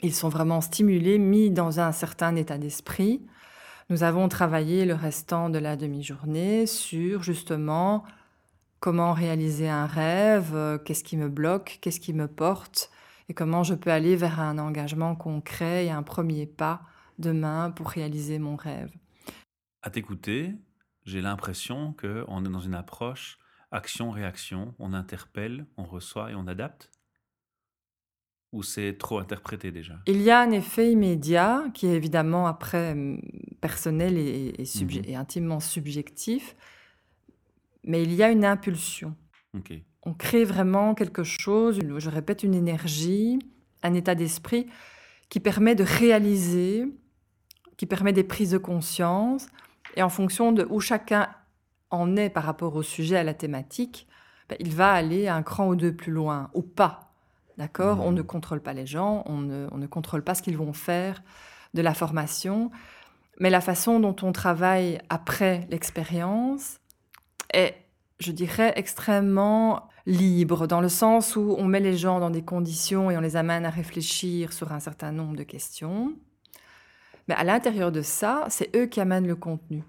ils 0.00 0.14
sont 0.14 0.30
vraiment 0.30 0.62
stimulés, 0.62 1.18
mis 1.18 1.50
dans 1.50 1.80
un 1.80 1.92
certain 1.92 2.34
état 2.34 2.56
d'esprit. 2.56 3.20
Nous 3.90 4.04
avons 4.04 4.26
travaillé 4.28 4.86
le 4.86 4.94
restant 4.94 5.50
de 5.50 5.58
la 5.58 5.76
demi-journée 5.76 6.64
sur 6.64 7.22
justement 7.22 8.04
comment 8.80 9.12
réaliser 9.12 9.68
un 9.68 9.86
rêve, 9.86 10.54
euh, 10.54 10.78
qu'est-ce 10.78 11.04
qui 11.04 11.16
me 11.16 11.28
bloque, 11.28 11.78
qu'est-ce 11.80 12.00
qui 12.00 12.12
me 12.12 12.28
porte 12.28 12.90
et 13.28 13.34
comment 13.34 13.62
je 13.62 13.74
peux 13.74 13.90
aller 13.90 14.16
vers 14.16 14.40
un 14.40 14.58
engagement 14.58 15.14
concret 15.14 15.86
et 15.86 15.90
un 15.90 16.02
premier 16.02 16.46
pas 16.46 16.82
demain 17.18 17.70
pour 17.70 17.88
réaliser 17.88 18.38
mon 18.38 18.56
rêve. 18.56 18.90
À 19.82 19.90
t'écouter, 19.90 20.54
j'ai 21.04 21.20
l'impression 21.20 21.94
qu'on 22.00 22.44
est 22.44 22.48
dans 22.48 22.60
une 22.60 22.74
approche 22.74 23.38
action-réaction, 23.70 24.74
on 24.78 24.94
interpelle, 24.94 25.66
on 25.76 25.84
reçoit 25.84 26.30
et 26.30 26.34
on 26.34 26.46
adapte? 26.46 26.90
Ou 28.52 28.62
c'est 28.62 28.96
trop 28.96 29.18
interprété 29.18 29.70
déjà? 29.70 30.00
Il 30.06 30.22
y 30.22 30.30
a 30.30 30.40
un 30.40 30.50
effet 30.52 30.90
immédiat 30.90 31.64
qui 31.74 31.86
est 31.86 31.94
évidemment 31.94 32.46
après 32.46 32.96
personnel 33.60 34.16
et, 34.16 34.54
mmh 34.58 34.88
et, 35.04 35.16
intimement 35.16 35.60
subjectif, 35.60 36.56
mais 37.84 38.02
il 38.02 38.14
y 38.14 38.22
a 38.22 38.30
une 38.30 38.44
impulsion. 38.44 39.14
On 40.02 40.14
crée 40.14 40.44
vraiment 40.44 40.94
quelque 40.94 41.24
chose, 41.24 41.80
je 41.98 42.10
répète, 42.10 42.42
une 42.42 42.54
énergie, 42.54 43.38
un 43.82 43.94
état 43.94 44.14
d'esprit 44.14 44.66
qui 45.28 45.40
permet 45.40 45.74
de 45.74 45.84
réaliser, 45.84 46.86
qui 47.76 47.86
permet 47.86 48.12
des 48.12 48.24
prises 48.24 48.52
de 48.52 48.58
conscience, 48.58 49.46
et 49.96 50.02
en 50.02 50.08
fonction 50.08 50.52
de 50.52 50.66
où 50.70 50.80
chacun 50.80 51.28
en 51.90 52.16
est 52.16 52.30
par 52.30 52.44
rapport 52.44 52.74
au 52.76 52.82
sujet, 52.82 53.16
à 53.16 53.24
la 53.24 53.34
thématique, 53.34 54.06
ben, 54.48 54.56
il 54.60 54.74
va 54.74 54.92
aller 54.92 55.28
un 55.28 55.42
cran 55.42 55.68
ou 55.68 55.76
deux 55.76 55.94
plus 55.94 56.12
loin, 56.12 56.50
ou 56.54 56.62
pas. 56.62 57.12
D'accord? 57.56 58.00
On 58.04 58.12
ne 58.12 58.22
mmh. 58.22 58.26
contrôle 58.26 58.60
pas 58.60 58.72
les 58.72 58.86
gens, 58.86 59.24
on 59.26 59.38
ne, 59.38 59.86
contrôle 59.86 60.22
pas 60.22 60.34
ce 60.34 60.42
qu'ils 60.42 60.56
vont 60.56 60.72
faire 60.72 61.22
de 61.74 61.82
la 61.82 61.92
formation. 61.92 62.70
Mais 63.40 63.50
la 63.50 63.60
façon 63.60 64.00
dont 64.00 64.14
on 64.22 64.32
travaille 64.32 65.00
après 65.08 65.66
l'expérience 65.70 66.78
est, 67.52 67.74
je 68.20 68.32
dirais, 68.32 68.72
extrêmement 68.76 69.88
libre, 70.06 70.66
dans 70.66 70.80
le 70.80 70.88
sens 70.88 71.36
où 71.36 71.54
on 71.58 71.64
met 71.64 71.80
les 71.80 71.96
gens 71.96 72.18
dans 72.18 72.30
des 72.30 72.42
conditions 72.42 73.10
et 73.10 73.16
on 73.16 73.20
les 73.20 73.36
amène 73.36 73.66
à 73.66 73.70
réfléchir 73.70 74.52
sur 74.52 74.72
un 74.72 74.80
certain 74.80 75.12
nombre 75.12 75.36
de 75.36 75.42
questions. 75.42 76.14
Mais 77.28 77.34
à 77.34 77.44
l'intérieur 77.44 77.92
de 77.92 78.00
ça, 78.00 78.46
c'est 78.48 78.74
eux 78.74 78.86
qui 78.86 79.00
amènent 79.00 79.26
le 79.26 79.36
contenu. 79.36 79.84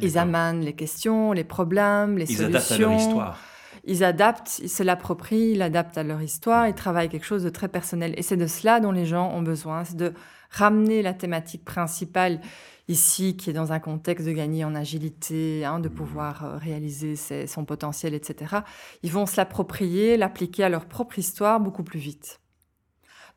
ils 0.00 0.16
amènent 0.16 0.62
les 0.62 0.72
questions, 0.72 1.32
les 1.32 1.44
problèmes, 1.44 2.16
les 2.16 2.24
solutions. 2.24 2.48
Ils 2.48 2.56
adaptent 2.56 2.72
à 2.72 2.78
leur 2.78 2.92
histoire. 2.92 3.38
Ils 3.86 4.02
adaptent, 4.02 4.58
ils 4.58 4.68
se 4.68 4.82
l'approprient, 4.82 5.52
ils 5.52 5.58
l'adaptent 5.58 5.96
à 5.96 6.02
leur 6.02 6.20
histoire, 6.20 6.66
ils 6.66 6.74
travaillent 6.74 7.08
quelque 7.08 7.24
chose 7.24 7.44
de 7.44 7.50
très 7.50 7.68
personnel. 7.68 8.14
Et 8.16 8.22
c'est 8.22 8.36
de 8.36 8.46
cela 8.46 8.80
dont 8.80 8.92
les 8.92 9.06
gens 9.06 9.30
ont 9.32 9.42
besoin, 9.42 9.84
c'est 9.84 9.96
de 9.96 10.12
ramener 10.50 11.02
la 11.02 11.14
thématique 11.14 11.64
principale 11.64 12.40
ici, 12.88 13.36
qui 13.36 13.50
est 13.50 13.52
dans 13.52 13.72
un 13.72 13.78
contexte 13.78 14.26
de 14.26 14.32
gagner 14.32 14.64
en 14.64 14.74
agilité, 14.74 15.64
hein, 15.64 15.80
de 15.80 15.88
pouvoir 15.88 16.44
euh, 16.44 16.56
réaliser 16.58 17.16
son 17.46 17.64
potentiel, 17.64 18.14
etc. 18.14 18.56
Ils 19.02 19.12
vont 19.12 19.26
se 19.26 19.36
l'approprier, 19.36 20.16
l'appliquer 20.16 20.64
à 20.64 20.68
leur 20.68 20.86
propre 20.86 21.18
histoire 21.18 21.60
beaucoup 21.60 21.82
plus 21.82 21.98
vite. 21.98 22.40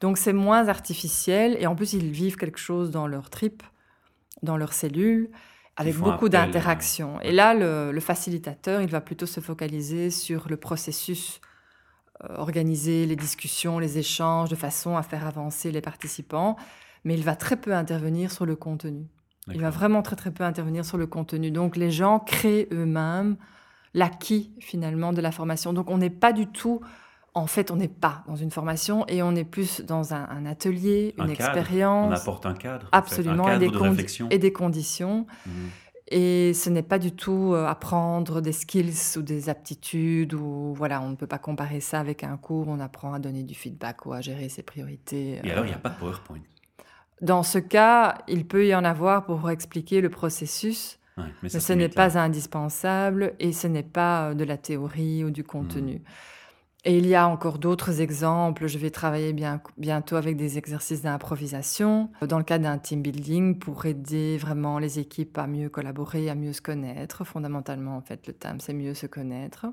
Donc 0.01 0.17
c'est 0.17 0.33
moins 0.33 0.67
artificiel 0.67 1.57
et 1.59 1.67
en 1.67 1.75
plus 1.75 1.93
ils 1.93 2.11
vivent 2.11 2.37
quelque 2.37 2.59
chose 2.59 2.89
dans 2.89 3.07
leur 3.07 3.29
trip, 3.29 3.63
dans 4.43 4.55
leurs 4.55 4.73
cellules, 4.73 5.29
avec 5.79 5.95
beaucoup 5.95 6.27
d'interactions. 6.27 7.21
Et 7.21 7.31
là, 7.31 7.53
le, 7.53 7.99
facilitateur, 8.01 8.81
il 8.81 8.89
va 8.89 8.99
plutôt 8.99 9.25
se 9.25 9.39
focaliser 9.39 10.09
sur 10.09 10.49
le 10.49 10.57
processus, 10.57 11.39
euh, 12.23 12.35
organiser 12.35 13.05
les 13.05 13.15
discussions, 13.15 13.79
les 13.79 13.97
échanges 13.97 14.49
de 14.49 14.57
façon 14.57 14.97
à 14.97 15.03
faire 15.03 15.25
avancer 15.25 15.71
les 15.71 15.79
participants, 15.79 16.57
mais 17.05 17.13
il 17.13 17.23
va 17.23 17.37
très 17.37 17.55
peu 17.55 17.73
intervenir 17.73 18.29
sur 18.29 18.45
le 18.45 18.57
contenu. 18.57 19.07
Il 19.51 19.61
va 19.61 19.69
vraiment 19.69 20.01
très 20.01 20.17
très 20.17 20.31
peu 20.31 20.43
intervenir 20.43 20.83
sur 20.85 20.97
le 20.97 21.07
contenu. 21.07 21.49
Donc 21.49 21.77
les 21.77 21.91
gens 21.91 22.19
créent 22.19 22.67
eux-mêmes 22.71 23.37
l'acquis 23.93 24.51
finalement 24.59 25.13
de 25.13 25.21
la 25.21 25.31
formation. 25.31 25.71
Donc 25.71 25.89
on 25.89 25.97
n'est 25.97 26.11
pas 26.11 26.33
du 26.33 26.45
tout 26.45 26.81
en 27.35 27.47
fait, 27.47 27.71
on 27.71 27.75
n'est 27.75 27.87
pas 27.87 28.23
dans 28.27 28.35
une 28.35 28.51
formation 28.51 29.05
et 29.07 29.21
on 29.21 29.35
est 29.35 29.43
plus 29.43 29.81
dans 29.81 30.13
un, 30.13 30.45
atelier, 30.45 31.13
une 31.17 31.29
expérience. 31.29 32.11
On 32.11 32.21
apporte 32.21 32.45
un 32.45 32.53
cadre. 32.53 32.87
Absolument, 32.91 33.45
un 33.45 33.51
cadre 33.51 33.63
et, 33.63 33.67
des 33.67 33.73
de 33.73 33.77
réflexion. 33.77 34.27
et 34.29 34.39
des 34.39 34.51
conditions. 34.51 35.25
Mhm. 35.45 35.69
Et 36.11 36.55
ce 36.55 36.71
n'est 36.71 36.83
pas 36.83 36.97
du 36.97 37.11
tout 37.11 37.53
euh, 37.53 37.67
apprendre 37.67 38.41
des 38.41 38.51
skills 38.51 39.17
ou 39.17 39.21
des 39.21 39.47
aptitudes 39.47 40.33
ou 40.33 40.73
voilà, 40.75 41.01
on 41.01 41.09
ne 41.09 41.15
peut 41.15 41.27
pas 41.27 41.37
comparer 41.37 41.81
ça 41.81 41.99
avec 41.99 42.23
un 42.23 42.35
cours. 42.35 42.67
On 42.67 42.79
apprend 42.79 43.13
à 43.13 43.19
donner 43.19 43.43
du 43.43 43.53
feedback 43.53 44.07
ou 44.07 44.13
à 44.13 44.21
gérer 44.21 44.49
ses 44.49 44.63
priorités. 44.63 45.39
Et 45.43 45.51
alors, 45.51 45.65
il 45.65 45.67
n'y 45.67 45.73
a 45.73 45.77
euh. 45.77 45.79
pas 45.79 45.89
de 45.89 45.99
PowerPoint. 45.99 46.39
Dans 47.21 47.43
ce 47.43 47.59
cas, 47.59 48.17
il 48.27 48.47
peut 48.47 48.65
y 48.65 48.73
en 48.73 48.83
avoir 48.83 49.25
pour 49.25 49.49
expliquer 49.51 50.01
le 50.01 50.09
processus, 50.09 50.99
mais, 51.43 51.49
ce 51.49 51.73
n'est 51.73 51.89
pas 51.89 52.17
indispensable 52.17 53.33
et 53.39 53.51
ce 53.51 53.67
n'est 53.67 53.83
pas 53.83 54.29
euh, 54.29 54.33
de 54.33 54.45
la 54.45 54.57
théorie 54.57 55.23
ou 55.23 55.29
du 55.29 55.43
contenu. 55.43 55.95
Mhm. 55.95 56.01
Et 56.89 56.97
il 56.97 57.05
y 57.05 57.13
a 57.13 57.27
encore 57.27 57.59
d'autres 57.59 58.01
exemples. 58.01 58.65
Je 58.65 58.79
vais 58.79 58.89
travailler 58.89 59.31
bien, 59.31 59.61
bientôt 59.77 60.15
avec 60.15 60.37
des 60.37 60.57
exercices 60.57 61.03
d'improvisation 61.03 62.09
dans 62.27 62.39
le 62.39 62.43
cadre 62.43 62.63
d'un 62.63 62.79
team 62.79 63.03
building 63.03 63.59
pour 63.59 63.85
aider 63.85 64.39
vraiment 64.39 64.79
les 64.79 64.97
équipes 64.97 65.37
à 65.37 65.45
mieux 65.45 65.69
collaborer, 65.69 66.31
à 66.31 66.33
mieux 66.33 66.51
se 66.51 66.63
connaître. 66.63 67.23
Fondamentalement, 67.25 67.95
en 67.95 68.01
fait, 68.01 68.25
le 68.25 68.33
thème, 68.33 68.59
c'est 68.59 68.73
mieux 68.73 68.95
se 68.95 69.05
connaître. 69.05 69.67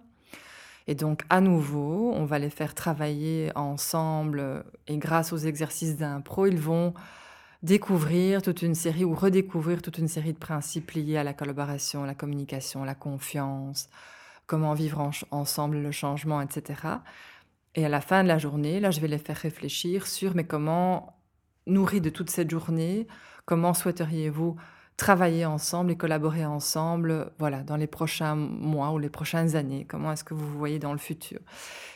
Et 0.89 0.95
donc, 0.95 1.23
à 1.31 1.41
nouveau, 1.41 2.13
on 2.15 2.27
va 2.27 2.39
les 2.39 2.51
faire 2.51 2.75
travailler 2.75 3.51
ensemble 3.55 4.67
et 4.87 4.99
grâce 4.99 5.33
aux 5.33 5.39
exercices 5.39 5.97
d'impro, 5.97 6.45
ils 6.45 6.61
vont 6.61 6.93
découvrir 7.63 8.43
toute 8.43 8.61
une 8.61 8.75
série 8.75 9.07
ou 9.07 9.15
redécouvrir 9.15 9.81
toute 9.81 9.97
une 9.97 10.09
série 10.09 10.35
de 10.35 10.39
principes 10.39 10.91
liés 10.91 11.17
à 11.17 11.25
la 11.25 11.33
collaboration, 11.33 12.05
la 12.05 12.15
communication, 12.15 12.85
la 12.85 12.95
confiance, 12.95 13.89
comment 14.47 14.75
vivre 14.75 15.11
ensemble 15.31 15.79
le 15.79 15.91
changement, 15.91 16.41
etc. 16.41 16.81
Et 17.75 17.85
à 17.85 17.89
la 17.89 18.01
fin 18.01 18.23
de 18.23 18.29
la 18.29 18.39
journée, 18.39 18.81
là, 18.81 18.91
je 18.91 19.01
vais 19.01 19.09
les 19.09 19.19
faire 19.19 19.37
réfléchir 19.37 20.07
sur 20.07 20.35
mais 20.35 20.45
comment, 20.45 21.19
nourri 21.67 22.01
de 22.01 22.11
toute 22.11 22.31
cette 22.31 22.51
journée, 22.51 23.07
comment 23.45 23.75
souhaiteriez-vous 23.75 24.57
travailler 24.97 25.45
ensemble 25.45 25.91
et 25.91 25.97
collaborer 25.97 26.47
ensemble, 26.47 27.33
voilà, 27.39 27.63
dans 27.63 27.77
les 27.77 27.87
prochains 27.87 28.35
mois 28.35 28.93
ou 28.93 28.99
les 28.99 29.11
prochaines 29.11 29.55
années? 29.55 29.85
Comment 29.87 30.13
est-ce 30.13 30.25
que 30.25 30.33
vous 30.33 30.47
vous 30.47 30.59
voyez 30.59 30.79
dans 30.79 30.93
le 30.93 30.99
futur? 30.99 31.39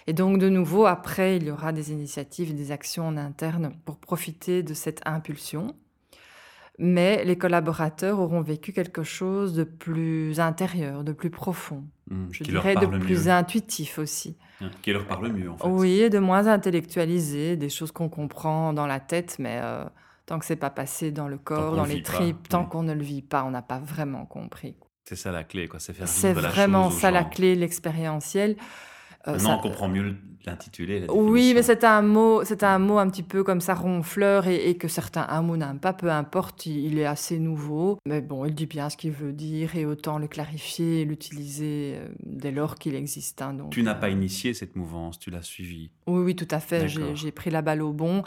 Et 0.07 0.12
donc, 0.12 0.38
de 0.38 0.50
nouveau, 0.50 0.85
après, 0.85 1.37
il 1.37 1.45
y 1.45 1.50
aura 1.50 1.73
des 1.73 1.92
initiatives 1.92 2.50
et 2.50 2.54
des 2.54 2.73
actions 2.73 3.07
en 3.07 3.16
interne 3.16 3.73
pour 3.87 3.97
profiter 3.97 4.62
de 4.62 4.75
cette 4.75 5.00
impulsion 5.07 5.75
mais 6.83 7.25
les 7.26 7.37
collaborateurs 7.37 8.19
auront 8.19 8.40
vécu 8.40 8.73
quelque 8.73 9.02
chose 9.02 9.52
de 9.52 9.64
plus 9.64 10.40
intérieur, 10.40 11.04
de 11.04 11.12
plus 11.12 11.28
profond. 11.28 11.85
Mmh, 12.10 12.26
je 12.32 12.44
dirais 12.44 12.74
de 12.74 12.86
plus 12.86 13.28
intuitif 13.28 13.98
aussi. 13.98 14.36
Hein, 14.60 14.70
qui 14.82 14.92
leur 14.92 15.06
parle 15.06 15.28
mieux, 15.28 15.50
en 15.50 15.56
fait. 15.56 15.68
Oui, 15.68 16.10
de 16.10 16.18
moins 16.18 16.48
intellectualisé, 16.48 17.56
des 17.56 17.68
choses 17.68 17.92
qu'on 17.92 18.08
comprend 18.08 18.72
dans 18.72 18.86
la 18.86 19.00
tête, 19.00 19.36
mais 19.38 19.60
euh, 19.62 19.84
tant 20.26 20.38
que 20.38 20.44
c'est 20.44 20.56
pas 20.56 20.70
passé 20.70 21.12
dans 21.12 21.28
le 21.28 21.38
corps, 21.38 21.76
dans 21.76 21.84
les 21.84 22.02
tripes, 22.02 22.48
tant 22.48 22.66
qu'on 22.66 22.82
ne 22.82 22.92
le 22.92 23.02
vit 23.02 23.22
pas, 23.22 23.44
on 23.44 23.50
n'a 23.50 23.62
pas 23.62 23.78
vraiment 23.78 24.26
compris. 24.26 24.76
C'est 25.04 25.16
ça 25.16 25.32
la 25.32 25.44
clé, 25.44 25.66
quoi. 25.66 25.80
C'est 25.80 25.92
faire 25.92 26.06
C'est 26.08 26.32
vraiment 26.32 26.90
ça 26.90 27.10
la 27.10 27.24
clé, 27.24 27.54
l'expérientiel. 27.54 28.56
Euh, 29.28 29.32
Maintenant, 29.32 29.58
on 29.58 29.62
comprend 29.62 29.88
mieux 29.88 30.16
l'intitulé. 30.46 31.04
Oui, 31.10 31.52
mais 31.54 31.62
c'est 31.62 31.84
un 31.84 32.02
mot, 32.02 32.42
c'est 32.44 32.62
un 32.62 32.78
mot 32.78 32.98
un 32.98 33.08
petit 33.10 33.22
peu 33.22 33.44
comme 33.44 33.60
ça 33.60 33.74
ronfleur 33.74 34.46
et, 34.46 34.76
que 34.76 34.88
certains 34.88 35.26
mot 35.42 35.56
n'aiment 35.56 35.78
pas. 35.78 35.92
Peu 35.92 36.10
importe, 36.10 36.66
il, 36.66 36.98
est 36.98 37.04
assez 37.04 37.38
nouveau. 37.38 37.98
Mais 38.06 38.20
bon, 38.20 38.44
il 38.46 38.54
dit 38.54 38.66
bien 38.66 38.88
ce 38.88 38.96
qu'il 38.96 39.12
veut 39.12 39.32
dire 39.32 39.76
et 39.76 39.84
autant 39.84 40.18
le 40.18 40.28
clarifier 40.28 41.02
et 41.02 41.04
l'utiliser 41.04 41.96
euh, 41.96 42.08
dès 42.24 42.50
lors 42.50 42.76
qu'il 42.76 42.94
existe. 42.94 43.42
Hein, 43.42 43.54
donc, 43.54 43.70
tu 43.70 43.82
n'as 43.82 43.94
pas 43.94 44.06
euh, 44.06 44.12
initié 44.12 44.54
cette 44.54 44.76
mouvance, 44.76 45.18
tu 45.18 45.30
l'as 45.30 45.42
suivie. 45.42 45.90
Oui, 46.06 46.22
oui, 46.22 46.36
tout 46.36 46.48
à 46.50 46.60
fait. 46.60 46.88
J'ai 46.88 47.32
pris 47.32 47.50
la 47.50 47.62
balle 47.62 47.82
au 47.82 47.92
bon, 47.92 48.22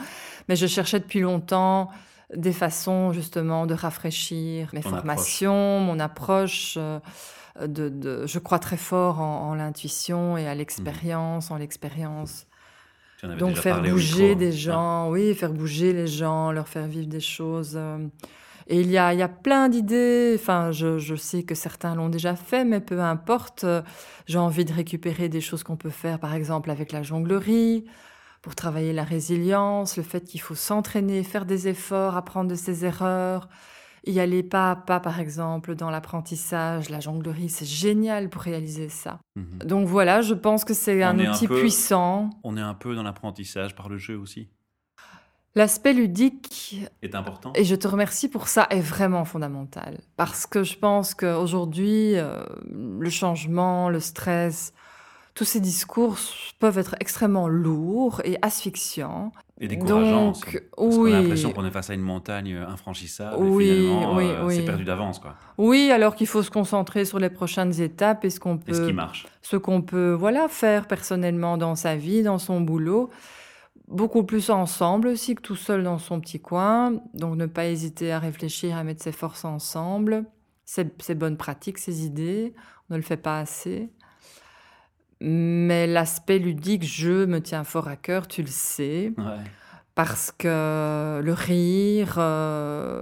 mais 0.47 0.55
je 0.55 0.67
cherchais 0.67 1.00
depuis 1.00 1.21
longtemps 1.21 1.89
des 2.35 2.53
façons 2.53 3.12
justement 3.12 3.65
de 3.65 3.73
rafraîchir 3.73 4.69
mes 4.73 4.81
formations, 4.81 5.79
mon 5.79 6.00
approche. 6.00 6.75
Euh, 6.77 7.00
de, 7.62 8.25
je 8.25 8.39
crois 8.39 8.60
très 8.60 8.77
fort 8.77 9.19
en, 9.19 9.53
l'intuition 9.55 10.38
et 10.38 10.48
à 10.48 10.55
l'expérience, 10.55 11.51
en 11.51 11.57
l'expérience. 11.57 12.48
Donc 13.39 13.55
faire 13.55 13.81
bouger 13.81 14.36
des 14.36 14.51
gens, 14.51 15.10
oui, 15.10 15.33
faire 15.33 15.53
bouger 15.53 15.93
les 15.93 16.07
gens, 16.07 16.51
leur 16.51 16.67
faire 16.67 16.88
vivre 16.88 17.07
des 17.07 17.22
choses. 17.22 17.74
Euh. 17.75 17.98
Et 18.67 18.81
il 18.81 18.89
y 18.89 18.98
a, 18.98 19.13
il 19.13 19.19
y 19.19 19.24
a 19.24 19.29
plein 19.29 19.69
d'idées. 19.69 20.38
Enfin, 20.39 20.72
je, 20.72 20.98
je, 21.00 21.15
sais 21.15 21.43
que 21.43 21.55
certains 21.55 21.95
l'ont 21.95 22.10
déjà 22.10 22.36
fait, 22.36 22.65
mais 22.65 22.79
peu 22.81 23.00
importe. 23.01 23.63
Euh, 23.63 23.81
j'ai 24.25 24.38
envie 24.39 24.65
de 24.65 24.74
récupérer 24.74 25.29
des 25.29 25.41
choses 25.41 25.63
qu'on 25.63 25.77
peut 25.77 25.89
faire, 25.89 26.19
par 26.19 26.33
exemple 26.33 26.69
avec 26.69 26.91
la 26.91 27.03
jonglerie, 27.03 27.86
pour 28.41 28.55
travailler 28.55 28.93
la 28.93 29.03
résilience, 29.03 29.95
le 29.95 30.03
fait 30.03 30.22
qu'il 30.22 30.41
faut 30.41 30.55
s'entraîner, 30.55 31.24
faire 31.24 31.45
des 31.45 31.67
efforts, 31.67 32.17
apprendre 32.17 32.50
de 32.50 32.55
ses 32.55 32.83
erreurs, 32.86 33.48
y 34.05 34.19
aller 34.19 34.43
pas 34.43 34.72
à 34.72 34.75
pas, 34.75 35.00
par 35.00 35.19
exemple, 35.19 35.75
dans 35.75 35.89
l'apprentissage, 35.89 36.89
la 36.89 37.00
jonglerie, 37.00 37.50
c'est 37.50 37.65
génial 37.65 38.29
pour 38.29 38.41
réaliser 38.41 38.89
ça. 38.89 39.19
Mhm. 39.36 39.60
Donc 39.65 39.88
voilà, 39.88 40.22
je 40.22 40.33
pense 40.33 40.65
que 40.65 40.74
c'est 40.74 41.01
un 41.03 41.19
outil 41.19 41.48
puissant. 41.48 42.29
On 42.43 42.57
est 42.57 42.62
un 42.62 42.74
peu 42.74 42.95
dans 42.95 43.03
l'apprentissage 43.03 43.75
par 43.75 43.89
le 43.89 43.98
jeu 43.98 44.17
aussi. 44.17 44.50
L'aspect 45.55 45.93
ludique 45.93 46.81
est 47.03 47.13
important. 47.13 47.51
Et 47.53 47.63
je 47.63 47.75
te 47.75 47.88
remercie 47.88 48.27
pour 48.27 48.48
ça, 48.48 48.65
est 48.72 48.79
vraiment 48.79 49.24
fondamental. 49.24 50.00
Parce 50.17 50.48
que 50.48 50.63
je 50.63 50.77
pense 50.77 51.13
qu'aujourd'hui, 51.13 52.15
euh, 52.15 52.43
le 52.65 53.10
changement, 53.12 53.89
le 53.89 54.00
stress, 54.00 54.74
tous 55.36 55.45
ces 55.45 55.60
discours 55.60 56.17
peuvent 56.60 56.79
être 56.79 56.95
extrêmement 57.00 57.48
lourds 57.48 58.22
et 58.24 58.38
asphyxiants. 58.41 59.31
Et 59.63 59.67
décourageants. 59.70 60.32
Donc, 60.32 60.63
parce 60.75 60.98
oui. 60.98 61.12
qu'on 61.12 61.17
a 61.17 61.22
l'impression 61.22 61.51
qu'on 61.53 61.65
est 61.65 61.72
face 61.72 61.89
à 61.89 61.93
une 61.93 62.01
montagne 62.01 62.53
infranchissable 62.55 63.41
oui, 63.41 63.70
et 63.70 63.82
finalement, 63.82 64.15
oui, 64.17 64.25
euh, 64.25 64.50
c'est 64.50 64.65
perdu 64.65 64.84
d'avance. 64.84 65.20
quoi. 65.20 65.36
Oui, 65.58 65.89
alors 65.89 66.15
qu'il 66.15 66.27
faut 66.27 66.43
se 66.43 66.51
concentrer 66.51 67.05
sur 67.05 67.17
les 67.17 67.29
prochaines 67.29 67.79
étapes 67.79 68.25
et 68.25 68.29
ce 68.29 68.41
qu'on 68.41 68.58
peut, 68.58 68.74
ce 68.74 68.86
qui 68.86 68.91
marche. 68.91 69.25
Ce 69.41 69.55
qu'on 69.55 69.82
peut 69.82 70.12
voilà, 70.12 70.50
faire 70.50 70.86
personnellement 70.86 71.58
dans 71.58 71.75
sa 71.75 71.96
vie, 71.96 72.24
dans 72.24 72.39
son 72.39 72.60
boulot. 72.60 73.10
Beaucoup 73.88 74.24
plus 74.24 74.50
ensemble 74.50 75.08
aussi 75.08 75.36
que 75.36 75.41
tout 75.41 75.55
seul 75.55 75.84
dans 75.84 75.98
son 75.98 76.20
petit 76.20 76.41
coin. 76.41 77.01
Donc 77.13 77.38
ne 77.38 77.46
pas 77.46 77.65
hésiter 77.67 78.12
à 78.12 78.20
réfléchir, 78.20 78.75
à 78.75 78.84
mettre 78.84 79.01
ses 79.01 79.13
forces 79.13 79.46
ensemble. 79.46 80.25
Ces, 80.65 80.86
ces 81.00 81.15
bonnes 81.15 81.38
pratiques, 81.38 81.77
ces 81.77 82.05
idées, 82.05 82.53
on 82.89 82.96
ne 82.96 82.98
le 82.98 83.03
fait 83.03 83.17
pas 83.17 83.39
assez. 83.39 83.89
Mais 85.25 85.88
l'aspect 85.88 86.38
ludique, 86.38 86.84
jeu, 86.84 87.25
me 87.25 87.39
tient 87.39 87.63
fort 87.63 87.88
à 87.88 87.96
cœur, 87.96 88.27
tu 88.27 88.42
le 88.42 88.50
sais. 88.50 89.13
Parce 89.96 90.34
que 90.38 91.22
le 91.24 91.34
rire, 91.34 92.15
euh, 92.18 93.01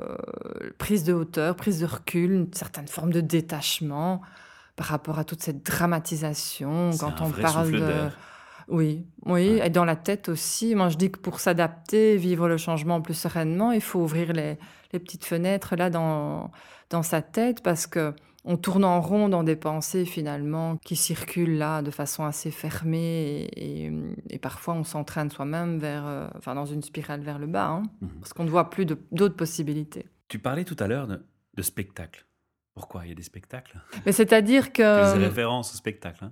prise 0.77 1.03
de 1.03 1.13
hauteur, 1.13 1.55
prise 1.55 1.79
de 1.79 1.87
recul, 1.87 2.31
une 2.31 2.53
certaine 2.53 2.87
forme 2.87 3.11
de 3.11 3.21
détachement 3.21 4.21
par 4.75 4.85
rapport 4.85 5.17
à 5.17 5.23
toute 5.23 5.41
cette 5.41 5.65
dramatisation 5.65 6.91
quand 6.99 7.21
on 7.21 7.31
parle 7.31 7.71
de. 7.71 7.93
Oui, 8.67 9.03
oui, 9.25 9.59
et 9.63 9.71
dans 9.71 9.83
la 9.83 9.95
tête 9.95 10.29
aussi. 10.29 10.75
Moi, 10.75 10.89
je 10.89 10.97
dis 10.97 11.09
que 11.09 11.17
pour 11.17 11.39
s'adapter, 11.39 12.17
vivre 12.17 12.47
le 12.47 12.57
changement 12.57 13.01
plus 13.01 13.15
sereinement, 13.15 13.71
il 13.71 13.81
faut 13.81 13.99
ouvrir 13.99 14.31
les, 14.31 14.59
les 14.93 14.99
petites 14.99 15.25
fenêtres 15.25 15.75
là 15.75 15.89
dans, 15.89 16.51
dans 16.91 17.03
sa 17.03 17.23
tête 17.23 17.63
parce 17.63 17.87
que 17.87 18.13
on 18.43 18.57
tourne 18.57 18.83
en 18.83 19.01
rond 19.01 19.29
dans 19.29 19.43
des 19.43 19.55
pensées 19.55 20.05
finalement 20.05 20.77
qui 20.77 20.95
circulent 20.95 21.57
là 21.57 21.81
de 21.81 21.91
façon 21.91 22.25
assez 22.25 22.51
fermée 22.51 23.47
et, 23.55 24.39
parfois 24.39 24.73
on 24.73 24.83
s'entraîne 24.83 25.29
soi-même 25.29 25.77
vers, 25.77 26.05
euh, 26.07 26.27
enfin 26.37 26.55
dans 26.55 26.65
une 26.65 26.81
spirale 26.81 27.21
vers 27.21 27.37
le 27.37 27.47
bas, 27.47 27.67
hein, 27.67 27.83
mhm. 28.01 28.09
parce 28.19 28.33
qu'on 28.33 28.43
ne 28.43 28.49
voit 28.49 28.69
plus 28.69 28.85
d'autres 28.85 29.35
possibilités. 29.35 30.07
Tu 30.27 30.39
parlais 30.39 30.63
tout 30.63 30.77
à 30.79 30.87
l'heure 30.87 31.07
de, 31.07 31.23
de 31.53 31.61
spectacle. 31.61 32.25
Pourquoi 32.73 33.05
il 33.05 33.09
y 33.09 33.11
a 33.11 33.15
des 33.15 33.23
spectacles? 33.23 33.79
Mais 34.05 34.11
c'est-à-dire 34.11 34.71
que 34.73 35.17
des 35.17 35.25
références 35.25 35.73
au 35.73 35.77
spectacle. 35.77 36.23
Hein? 36.23 36.31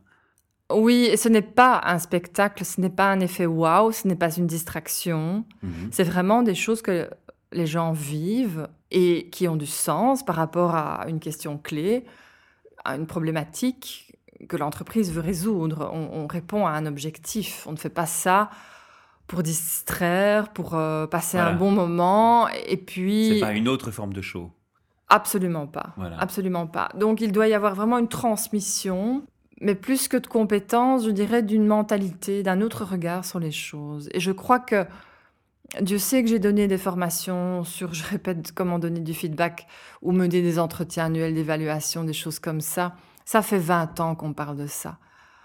oui, 0.71 1.11
ce 1.17 1.29
n'est 1.29 1.41
pas 1.41 1.81
un 1.83 1.99
spectacle, 1.99 2.63
ce 2.63 2.79
n'est 2.79 2.89
pas 2.89 3.11
un 3.11 3.19
effet 3.19 3.45
waouh, 3.45 3.91
ce 3.91 4.07
n'est 4.07 4.15
pas 4.15 4.31
une 4.31 4.47
distraction. 4.47 5.45
Mhm. 5.63 5.89
C'est 5.91 6.03
vraiment 6.03 6.43
des 6.43 6.55
choses 6.55 6.81
que 6.81 7.09
les 7.51 7.65
gens 7.65 7.91
vivent 7.91 8.67
et 8.91 9.29
qui 9.31 9.47
ont 9.47 9.55
du 9.55 9.65
sens 9.65 10.23
par 10.23 10.35
rapport 10.35 10.75
à 10.75 11.05
une 11.07 11.19
question 11.19 11.57
clé, 11.57 12.05
à 12.85 12.95
une 12.95 13.07
problématique 13.07 14.17
que 14.47 14.57
l'entreprise 14.57 15.11
veut 15.11 15.21
résoudre. 15.21 15.91
On, 15.93 16.27
répond 16.27 16.65
à 16.65 16.71
un 16.71 16.85
objectif. 16.85 17.65
On 17.67 17.71
ne 17.71 17.77
fait 17.77 17.89
pas 17.89 18.05
ça 18.05 18.49
pour 19.27 19.43
distraire, 19.43 20.49
pour 20.49 20.75
euh, 20.75 21.05
passer 21.07 21.37
un 21.37 21.53
bon 21.53 21.71
moment. 21.71 22.47
Et 22.47 22.77
puis. 22.77 23.31
C'est 23.33 23.39
pas 23.41 23.53
une 23.53 23.67
autre 23.67 23.91
forme 23.91 24.13
de 24.13 24.21
show. 24.21 24.51
Absolument 25.09 25.67
pas. 25.67 25.95
Absolument 26.19 26.67
pas. 26.67 26.89
Donc 26.95 27.19
il 27.19 27.31
doit 27.31 27.47
y 27.47 27.53
avoir 27.53 27.73
vraiment 27.73 27.97
une 27.97 28.07
transmission, 28.07 29.23
mais 29.59 29.73
plus 29.73 30.07
que 30.07 30.17
de 30.17 30.27
compétences, 30.27 31.05
je 31.05 31.09
dirais 31.09 31.41
d'une 31.41 31.65
mentalité, 31.65 32.43
d'un 32.43 32.61
autre 32.61 32.85
regard 32.85 33.25
sur 33.25 33.39
les 33.39 33.51
choses. 33.51 34.07
Et 34.13 34.19
je 34.19 34.31
crois 34.31 34.59
que 34.59 34.85
Dieu 35.81 35.97
sait 35.97 36.23
que 36.23 36.29
j'ai 36.29 36.39
donné 36.39 36.67
des 36.67 36.77
formations 36.77 37.63
sur, 37.63 37.93
je 37.93 38.03
répète, 38.03 38.51
comment 38.53 38.79
donner 38.79 38.99
du 38.99 39.13
feedback 39.13 39.67
ou 40.01 40.11
mener 40.11 40.41
des 40.41 40.59
entretiens 40.59 41.05
annuels 41.05 41.35
d'évaluation, 41.35 42.03
des 42.03 42.13
choses 42.13 42.39
comme 42.39 42.61
ça. 42.61 42.95
Ça 43.25 43.41
fait 43.41 43.59
20 43.59 43.99
ans 43.99 44.15
qu'on 44.15 44.33
parle 44.33 44.57
de 44.57 44.67
ça. 44.67 44.97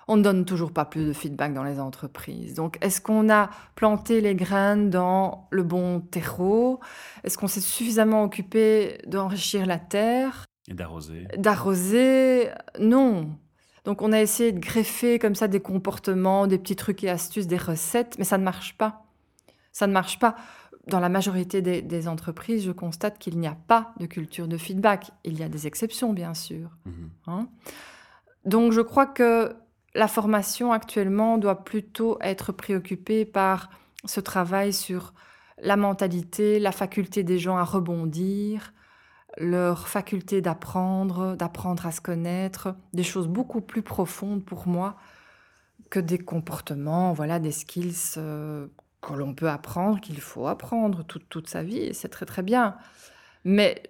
On 0.09 0.17
ne 0.17 0.23
donne 0.23 0.45
toujours 0.45 0.73
pas 0.73 0.85
plus 0.85 1.07
de 1.07 1.13
feedback 1.13 1.55
dans 1.55 1.65
les 1.65 1.81
entreprises. 1.81 2.55
Donc, 2.55 2.79
est-ce 2.83 3.01
qu'on 3.01 3.31
a 3.31 3.51
planté 3.75 4.21
les 4.21 4.35
graines 4.35 4.91
dans 4.91 5.49
le 5.51 5.63
bon 5.63 6.01
terreau? 6.01 6.81
Est-ce 7.23 7.39
qu'on 7.39 7.49
s'est 7.49 7.61
suffisamment 7.61 8.23
occupé 8.23 8.99
d'enrichir 9.07 9.67
la 9.67 9.79
terre? 9.79 10.45
Et 10.69 10.75
d'arroser 10.75 11.27
D'arroser? 11.37 12.51
Non. 12.81 13.31
Donc, 13.85 14.03
on 14.03 14.13
a 14.13 14.21
essayé 14.21 14.53
de 14.53 14.61
greffer 14.61 15.19
comme 15.19 15.35
ça 15.35 15.49
des 15.49 15.61
comportements, 15.61 16.47
des 16.47 16.59
petits 16.59 16.77
trucs 16.77 17.05
et 17.05 17.11
astuces, 17.11 17.47
des 17.47 17.59
recettes, 17.59 18.17
mais 18.19 18.25
ça 18.25 18.39
ne 18.39 18.45
marche 18.45 18.77
pas. 18.77 19.04
Ça 19.75 19.87
ne 19.87 19.93
marche 19.93 20.19
pas. 20.19 20.37
Dans 20.87 21.01
la 21.01 21.09
majorité 21.09 21.61
des, 21.61 22.09
entreprises, 22.09 22.65
je 22.65 22.73
constate 22.73 23.19
qu'il 23.19 23.39
n'y 23.39 23.47
a 23.47 23.57
pas 23.67 23.93
de 23.99 24.07
culture 24.07 24.49
de 24.49 24.57
feedback. 24.57 25.11
Il 25.25 25.39
y 25.39 25.43
a 25.43 25.49
des 25.49 25.67
exceptions, 25.67 26.13
bien 26.13 26.33
sûr. 26.33 26.71
Mhm. 26.87 27.11
Hein. 27.27 27.49
Donc 28.45 28.73
je 28.73 28.81
crois 28.81 29.07
que 29.07 29.55
la 29.95 30.09
formation 30.09 30.73
actuellement 30.73 31.39
doit 31.39 31.65
plutôt 31.65 32.19
être 32.21 32.53
préoccupée 32.53 33.25
par 33.25 33.71
ce 34.05 34.21
travail 34.21 34.73
sur 34.73 35.13
la 35.61 35.77
mentalité, 35.77 36.61
la 36.61 36.73
faculté 36.73 37.25
des 37.25 37.39
gens 37.39 37.57
à 37.57 37.65
rebondir, 37.65 38.73
leur 39.39 39.89
faculté 39.89 40.41
d'apprendre, 40.41 41.35
d'apprendre 41.35 41.87
à 41.87 41.93
se 41.93 42.01
connaître, 42.01 42.77
des 42.93 43.03
choses 43.03 43.27
beaucoup 43.27 43.61
plus 43.61 43.83
profondes 43.83 44.45
pour 44.45 44.69
moi 44.69 44.97
que 45.91 46.01
des 46.01 46.19
comportements, 46.19 47.13
voilà, 47.13 47.39
des 47.39 47.53
skills 47.53 48.17
euh, 48.17 48.67
que 49.07 49.15
l'on 49.15 49.35
peut 49.35 49.49
apprendre, 49.49 50.01
qu'il 50.01 50.21
faut 50.21 50.47
apprendre 50.47 51.05
toute, 51.05 51.29
toute 51.29 51.49
sa 51.49 51.63
vie, 51.63 51.79
et 51.79 51.93
c'est 51.93 52.09
très 52.09 52.27
très 52.27 52.43
bien. 52.43 52.77
Mais 53.45 53.83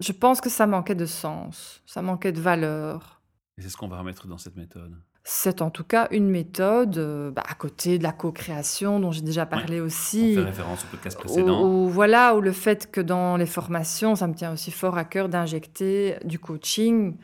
je 0.00 0.12
pense 0.12 0.40
que 0.40 0.50
ça 0.50 0.66
manquait 0.66 0.94
de 0.94 1.06
sens, 1.06 1.82
ça 1.86 2.02
manquait 2.02 2.32
de 2.32 2.40
valeur. 2.40 3.20
Et 3.58 3.62
c'est 3.62 3.68
ce 3.68 3.76
qu'on 3.76 3.88
va 3.88 3.98
remettre 3.98 4.26
dans 4.26 4.38
cette 4.38 4.56
méthode 4.56 4.96
c'est 5.28 5.60
en 5.60 5.70
tout 5.70 5.82
cas 5.82 6.06
une 6.12 6.30
méthode 6.30 6.98
euh, 6.98 7.32
bah, 7.32 7.42
à 7.48 7.54
côté 7.54 7.98
de 7.98 8.04
la 8.04 8.12
co-création 8.12 9.00
dont 9.00 9.10
j'ai 9.10 9.22
déjà 9.22 9.44
parlé 9.44 9.80
aussi. 9.80 10.36
On 10.38 10.42
fait 10.42 10.46
référence 10.46 10.84
au 10.84 10.86
podcast 10.86 11.18
précédent. 11.18 11.64
Ou, 11.64 11.88
voilà, 11.88 12.36
ou 12.36 12.40
le 12.40 12.52
fait 12.52 12.88
que 12.92 13.00
dans 13.00 13.36
les 13.36 13.46
formations, 13.46 14.14
ça 14.14 14.28
me 14.28 14.34
tient 14.34 14.52
aussi 14.52 14.70
fort 14.70 14.96
à 14.96 15.04
cœur 15.04 15.28
d'injecter 15.28 16.14
du 16.24 16.38
coaching 16.38 17.16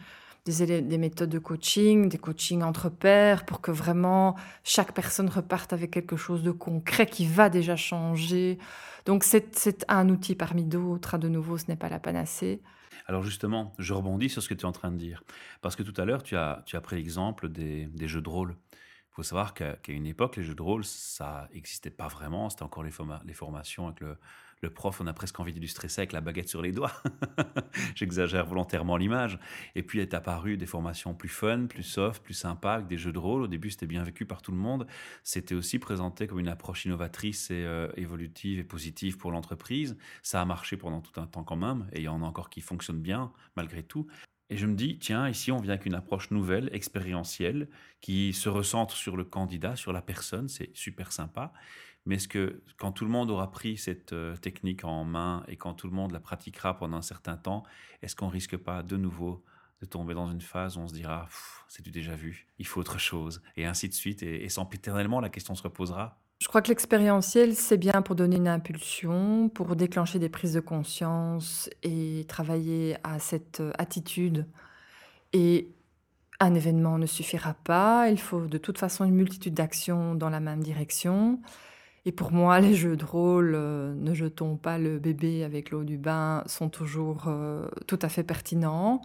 des, 0.45 0.99
méthodes 0.99 1.31
de 1.31 1.39
coaching, 1.39 2.09
des 2.09 2.19
coachings 2.19 2.63
entre 2.63 2.89
pairs, 2.89 3.45
pour 3.45 3.61
que 3.61 3.71
vraiment 3.71 4.37
chaque 4.65 4.93
personne 4.93 5.29
reparte 5.29 5.73
avec 5.73 5.91
quelque 5.91 6.17
chose 6.17 6.43
de 6.43 6.51
concret 6.51 7.07
qui 7.07 7.27
va 7.27 7.49
déjà 7.49 7.77
changer. 7.77 8.59
Donc 9.07 9.25
c'est 9.25 9.85
un 9.89 10.09
outil 10.09 10.35
parmi 10.35 10.65
d'autres. 10.65 11.19
De 11.19 11.29
nouveau, 11.29 11.59
ce 11.59 11.67
n'est 11.69 11.77
pas 11.77 11.89
la 11.89 12.01
panacée. 12.01 12.61
Alors 13.07 13.23
justement, 13.23 13.73
je 13.79 13.95
rebondis 13.95 14.29
sur 14.29 14.43
ce 14.43 14.49
que 14.49 14.55
tu 14.55 14.63
es 14.63 14.65
en 14.65 14.73
train 14.73 14.91
de 14.91 14.97
dire. 14.97 15.23
Parce 15.61 15.77
que 15.77 15.83
tout 15.83 15.99
à 16.01 16.05
l'heure, 16.05 16.23
tu 16.23 16.37
as, 16.37 16.65
pris 16.83 16.97
l'exemple 16.97 17.49
des, 17.49 17.89
jeux 18.09 18.21
de 18.21 18.29
rôle. 18.29 18.57
Il 18.73 19.15
faut 19.15 19.23
savoir 19.23 19.55
qu'à 19.55 19.77
une 19.89 20.07
époque, 20.07 20.37
les 20.37 20.43
jeux 20.43 20.55
de 20.55 20.63
rôle, 20.63 20.85
ça 20.85 21.49
n'existait 21.53 21.91
pas 21.91 22.09
vraiment. 22.09 22.49
C'était 22.51 22.63
encore 22.63 22.83
les, 22.83 22.93
les 23.27 23.35
formations 23.35 23.87
avec 23.87 24.01
le, 24.01 24.17
le 24.63 24.71
prof, 24.71 25.01
on 25.01 25.07
a 25.09 25.13
presque 25.13 25.41
envie 25.41 25.53
d'illustrer 25.53 25.89
ça 25.89 26.03
avec 26.03 26.13
la 26.13 26.21
baguette 26.21 26.49
sur 26.49 26.63
les 26.63 26.71
doigts. 26.71 26.93
J'exagère 27.97 28.47
volontairement 28.47 28.97
l'image. 28.97 29.41
Et 29.75 29.83
puis 29.83 29.99
est 29.99 30.15
apparu 30.15 30.57
des 30.57 30.67
formations 30.67 31.15
plus 31.15 31.29
fun, 31.29 31.67
plus 31.67 31.83
soft, 31.83 32.23
plus 32.23 32.35
sympa, 32.35 32.75
avec 32.75 32.87
des 32.87 32.97
jeux 32.97 33.13
de 33.13 33.19
rôle. 33.19 33.43
Au 33.43 33.49
début, 33.49 33.71
c'était 33.71 33.87
bien 33.87 34.05
vécu 34.05 34.25
par 34.25 34.41
tout 34.41 34.53
le 34.53 34.59
monde. 34.59 34.87
C'était 35.25 35.57
aussi 35.57 35.81
présenté 35.81 36.29
comme 36.29 36.39
une 36.39 36.49
approche 36.49 36.85
innovatrice 36.85 37.51
et 37.51 37.65
euh, 37.65 37.89
évolutive 37.97 38.61
et 38.61 38.65
positive 38.65 39.19
pour 39.19 39.33
l'entreprise. 39.33 39.97
Ça 40.23 40.41
a 40.41 40.45
marché 40.45 40.77
pendant 40.77 41.01
tout 41.01 41.21
un 41.21 41.27
temps 41.27 41.43
quand 41.43 41.57
même, 41.57 41.89
et 41.93 41.99
il 41.99 42.05
y 42.05 42.09
en 42.09 42.23
a 42.23 42.27
encore 42.27 42.49
qui 42.49 42.61
fonctionnent 42.61 43.03
bien 43.03 43.33
malgré 43.57 43.83
tout. 43.83 44.07
Et 44.53 44.59
je 44.59 44.67
me 44.67 44.75
dis, 44.75 44.99
tiens, 44.99 45.29
ici, 45.29 45.51
on 45.51 45.59
vient 45.59 45.73
avec 45.73 45.87
une 45.87 45.95
approche 45.95 46.31
nouvelle, 46.31 46.69
expérientielle, 46.73 47.69
qui 48.03 48.35
se 48.35 48.51
recentre 48.51 48.95
sur 48.95 49.17
le 49.17 49.25
candidat, 49.25 49.77
sur 49.77 49.95
la 49.95 50.03
personne. 50.03 50.49
C'est 50.49 50.71
super 50.77 51.11
sympa. 51.11 51.55
Mais 52.05 52.17
est-ce 52.17 52.29
que 52.29 52.63
quand 52.79 52.93
tout 52.93 53.05
le 53.05 53.11
monde 53.11 53.31
aura 53.31 53.51
pris 53.51 53.77
cette 53.77 54.13
euh, 54.13 54.37
technique 54.37 54.85
en 54.85 55.05
main 55.05 55.45
et 55.49 55.57
quand 55.57 55.75
tout 55.75 55.87
le 55.87 55.93
monde 55.93 56.13
la 56.13 56.21
pratiquera 56.21 56.77
pendant 56.77 56.97
un 56.97 57.03
certain 57.03 57.37
temps, 57.37 57.63
est-ce 58.03 58.17
qu'on 58.17 58.29
risque 58.29 58.57
pas 58.57 58.83
de 58.83 58.97
nouveau 58.97 59.45
de 59.81 59.87
tomber 59.87 60.15
dans 60.15 60.31
une 60.31 60.41
phase 60.41 60.77
où 60.77 60.81
on 60.81 60.89
se 60.89 60.95
dira 60.95 61.29
c'est 61.69 61.83
du 61.83 61.91
déjà 61.91 62.15
vu, 62.15 62.47
il 62.59 62.67
faut 62.67 62.81
autre 62.81 62.99
chose, 62.99 63.43
et 63.57 63.67
ainsi 63.67 63.89
de 63.89 63.95
suite, 63.95 64.23
et, 64.23 64.45
et 64.45 64.49
sempiternellement 64.49 65.21
la 65.21 65.29
question 65.29 65.55
se 65.55 65.63
reposera? 65.63 66.21
Je 66.43 66.49
crois 66.49 66.61
que 66.61 66.69
l'expérientiel, 66.69 67.55
c'est 67.55 67.79
bien 67.79 68.03
pour 68.03 68.17
donner 68.17 68.37
une 68.37 68.49
impulsion, 68.49 69.49
pour 69.49 69.77
déclencher 69.77 70.19
des 70.19 70.29
prises 70.29 70.55
de 70.55 70.61
conscience 70.61 71.71
et 71.85 72.25
travailler 72.27 72.97
à 73.05 73.21
cette 73.21 73.61
euh, 73.61 73.71
attitude. 73.79 74.47
Et 75.33 75.69
un 76.41 76.55
événement 76.55 76.99
ne 76.99 77.07
suffira 77.07 77.55
pas, 77.55 78.09
il 78.11 78.19
faut 78.19 78.47
de 78.47 78.59
toute 78.59 78.79
façon 78.79 79.05
une 79.05 79.15
multitude 79.15 79.55
d'actions 79.55 80.17
dans 80.17 80.31
la 80.31 80.41
même 80.41 80.65
direction. 80.65 81.41
Et 82.05 82.13
pour 82.13 82.33
moi, 82.33 82.59
les 82.59 82.75
jeux 82.75 82.97
de 82.97 83.05
rôle, 83.05 83.53
euh, 83.55 83.95
ne 83.95 84.13
jetons 84.13 84.57
pas 84.57 84.79
le 84.79 84.99
bébé 84.99 85.45
avec 85.45 85.71
l'eau 85.71 85.85
du 85.85 85.99
bain, 85.99 86.43
sont 86.47 86.69
toujours 86.69 87.25
euh, 87.29 87.69
tout 87.87 87.99
à 88.03 88.09
fait 88.09 88.25
pertinents, 88.25 89.03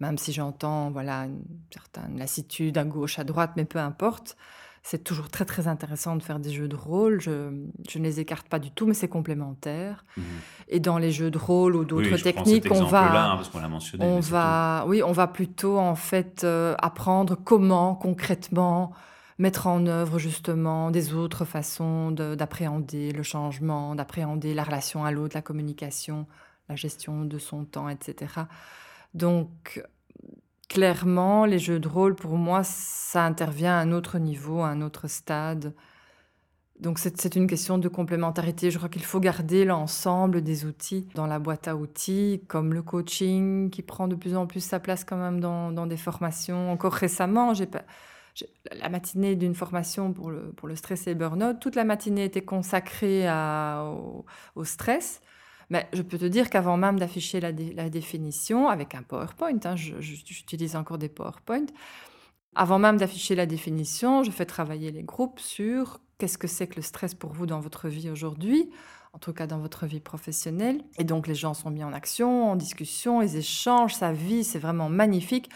même 0.00 0.16
si 0.16 0.32
j'entends 0.32 0.90
voilà 0.90 1.24
une 1.26 1.42
certaine 1.70 2.18
lassitude 2.18 2.78
à 2.78 2.84
gauche, 2.84 3.18
à 3.18 3.24
droite, 3.24 3.52
mais 3.56 3.66
peu 3.66 3.78
importe. 3.78 4.36
C'est 4.82 5.04
toujours 5.04 5.28
très 5.28 5.44
très 5.44 5.68
intéressant 5.68 6.16
de 6.16 6.22
faire 6.22 6.38
des 6.38 6.50
jeux 6.50 6.68
de 6.68 6.76
rôle. 6.76 7.20
Je, 7.20 7.50
je 7.90 7.98
ne 7.98 8.04
les 8.04 8.20
écarte 8.20 8.48
pas 8.48 8.58
du 8.58 8.70
tout, 8.70 8.86
mais 8.86 8.94
c'est 8.94 9.08
complémentaire. 9.08 10.06
Mmh. 10.16 10.22
Et 10.68 10.80
dans 10.80 10.96
les 10.96 11.10
jeux 11.10 11.30
de 11.30 11.36
rôle 11.36 11.76
ou 11.76 11.84
d'autres 11.84 12.16
techniques, 12.16 12.70
on 12.70 12.84
va, 12.84 13.32
hein, 13.32 13.40
on, 13.52 13.68
mentionné, 13.68 14.04
on 14.06 14.20
va, 14.20 14.84
oui, 14.86 15.02
on 15.02 15.12
va 15.12 15.26
plutôt 15.26 15.78
en 15.78 15.96
fait 15.96 16.44
euh, 16.44 16.74
apprendre 16.78 17.36
comment 17.44 17.96
concrètement 17.96 18.92
mettre 19.38 19.68
en 19.68 19.86
œuvre 19.86 20.18
justement 20.18 20.90
des 20.90 21.14
autres 21.14 21.44
façons 21.44 22.10
d'appréhender 22.10 23.12
le 23.12 23.22
changement, 23.22 23.94
d'appréhender 23.94 24.52
la 24.52 24.64
relation 24.64 25.04
à 25.04 25.12
l'autre, 25.12 25.36
la 25.36 25.42
communication, 25.42 26.26
la 26.68 26.76
gestion 26.76 27.24
de 27.24 27.38
son 27.38 27.64
temps, 27.64 27.88
etc. 27.88 28.42
Donc, 29.14 29.82
clairement, 30.68 31.46
les 31.46 31.58
jeux 31.58 31.78
de 31.78 31.88
rôle, 31.88 32.14
pour 32.14 32.36
moi, 32.36 32.62
ça 32.64 33.24
intervient 33.24 33.78
à 33.78 33.80
un 33.80 33.92
autre 33.92 34.18
niveau, 34.18 34.62
à 34.62 34.68
un 34.68 34.82
autre 34.82 35.08
stade. 35.08 35.72
Donc 36.80 37.00
c'est 37.00 37.34
une 37.34 37.48
question 37.48 37.76
de 37.76 37.88
complémentarité. 37.88 38.70
Je 38.70 38.76
crois 38.76 38.88
qu'il 38.88 39.04
faut 39.04 39.18
garder 39.18 39.64
l'ensemble 39.64 40.42
des 40.42 40.64
outils 40.64 41.08
dans 41.16 41.26
la 41.26 41.40
boîte 41.40 41.66
à 41.66 41.74
outils, 41.74 42.44
comme 42.46 42.72
le 42.72 42.82
coaching 42.82 43.68
qui 43.70 43.82
prend 43.82 44.06
de 44.06 44.14
plus 44.14 44.36
en 44.36 44.46
plus 44.46 44.60
sa 44.60 44.78
place 44.78 45.02
quand 45.02 45.16
même 45.16 45.40
dans, 45.40 45.72
dans 45.72 45.88
des 45.88 45.96
formations. 45.96 46.70
Encore 46.70 46.92
récemment, 46.92 47.52
j'ai 47.52 47.66
pas 47.66 47.82
la 48.72 48.88
matinée 48.88 49.36
d'une 49.36 49.54
formation 49.54 50.12
pour 50.12 50.30
le, 50.30 50.52
pour 50.52 50.68
le 50.68 50.76
stress 50.76 51.06
et 51.06 51.10
le 51.10 51.16
burn-out, 51.16 51.58
toute 51.60 51.74
la 51.74 51.84
matinée 51.84 52.24
était 52.24 52.42
consacrée 52.42 53.28
au, 54.54 54.64
stress. 54.64 55.20
Mais 55.70 55.86
je 55.92 56.02
peux 56.02 56.18
te 56.18 56.24
dire 56.24 56.48
qu'avant 56.48 56.76
même 56.76 56.98
d'afficher 56.98 57.40
la, 57.40 57.52
la, 57.52 57.90
définition, 57.90 58.68
avec 58.68 58.94
un 58.94 59.02
PowerPoint, 59.02 59.58
hein, 59.64 59.76
j'utilise 59.76 60.76
encore 60.76 60.98
des 60.98 61.10
PowerPoint, 61.10 61.66
avant 62.54 62.78
même 62.78 62.96
d'afficher 62.96 63.34
la 63.34 63.46
définition, 63.46 64.22
je 64.24 64.30
fais 64.30 64.46
travailler 64.46 64.90
les 64.90 65.02
groupes 65.02 65.38
sur 65.40 66.00
qu'est-ce 66.18 66.38
que 66.38 66.48
c'est 66.48 66.66
que 66.66 66.76
le 66.76 66.82
stress 66.82 67.14
pour 67.14 67.32
vous 67.32 67.46
dans 67.46 67.60
votre 67.60 67.88
vie 67.88 68.10
aujourd'hui, 68.10 68.70
en 69.12 69.18
tout 69.18 69.32
cas 69.32 69.46
dans 69.46 69.58
votre 69.58 69.86
vie 69.86 70.00
professionnelle. 70.00 70.82
Et 70.98 71.04
donc 71.04 71.26
les 71.26 71.34
gens 71.34 71.54
sont 71.54 71.70
mis 71.70 71.84
en 71.84 71.92
action, 71.92 72.50
en 72.50 72.56
discussion, 72.56 73.22
ils 73.22 73.36
échangent, 73.36 73.94
sa 73.94 74.12
vie, 74.12 74.44
c'est 74.44 74.58
vraiment 74.58 74.88
magnifique. 74.88 75.50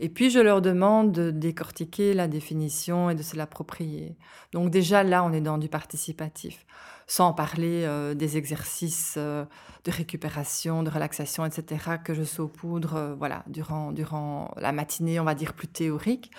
Et 0.00 0.08
puis 0.08 0.30
je 0.30 0.38
leur 0.38 0.60
demande 0.62 1.12
de 1.12 1.30
décortiquer 1.30 2.14
la 2.14 2.28
définition 2.28 3.10
et 3.10 3.14
de 3.14 3.22
se 3.22 3.36
l'approprier. 3.36 4.16
Donc 4.52 4.70
déjà 4.70 5.02
là, 5.02 5.24
on 5.24 5.32
est 5.32 5.40
dans 5.40 5.58
du 5.58 5.68
participatif, 5.68 6.66
sans 7.06 7.32
parler 7.32 7.84
euh, 7.84 8.14
des 8.14 8.36
exercices 8.36 9.14
euh, 9.16 9.44
de 9.84 9.90
récupération, 9.90 10.82
de 10.82 10.90
relaxation, 10.90 11.44
etc., 11.44 11.96
que 12.04 12.14
je 12.14 12.22
saupoudre 12.22 12.96
euh, 12.96 13.14
voilà, 13.14 13.44
durant, 13.46 13.92
durant 13.92 14.54
la 14.56 14.72
matinée, 14.72 15.20
on 15.20 15.24
va 15.24 15.34
dire 15.34 15.52
plus 15.52 15.68
théorique. 15.68 16.30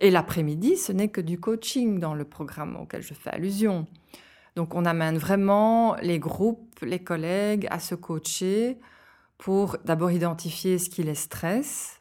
Et 0.00 0.10
l'après-midi, 0.10 0.76
ce 0.76 0.92
n'est 0.92 1.08
que 1.08 1.20
du 1.20 1.38
coaching 1.38 1.98
dans 1.98 2.14
le 2.14 2.24
programme 2.24 2.76
auquel 2.76 3.02
je 3.02 3.14
fais 3.14 3.30
allusion. 3.30 3.86
Donc 4.56 4.74
on 4.74 4.84
amène 4.84 5.18
vraiment 5.18 5.96
les 5.96 6.18
groupes, 6.18 6.78
les 6.82 7.00
collègues 7.00 7.66
à 7.70 7.80
se 7.80 7.94
coacher 7.94 8.78
pour 9.38 9.76
d'abord 9.84 10.12
identifier 10.12 10.78
ce 10.78 10.88
qui 10.88 11.02
les 11.02 11.16
stresse 11.16 11.93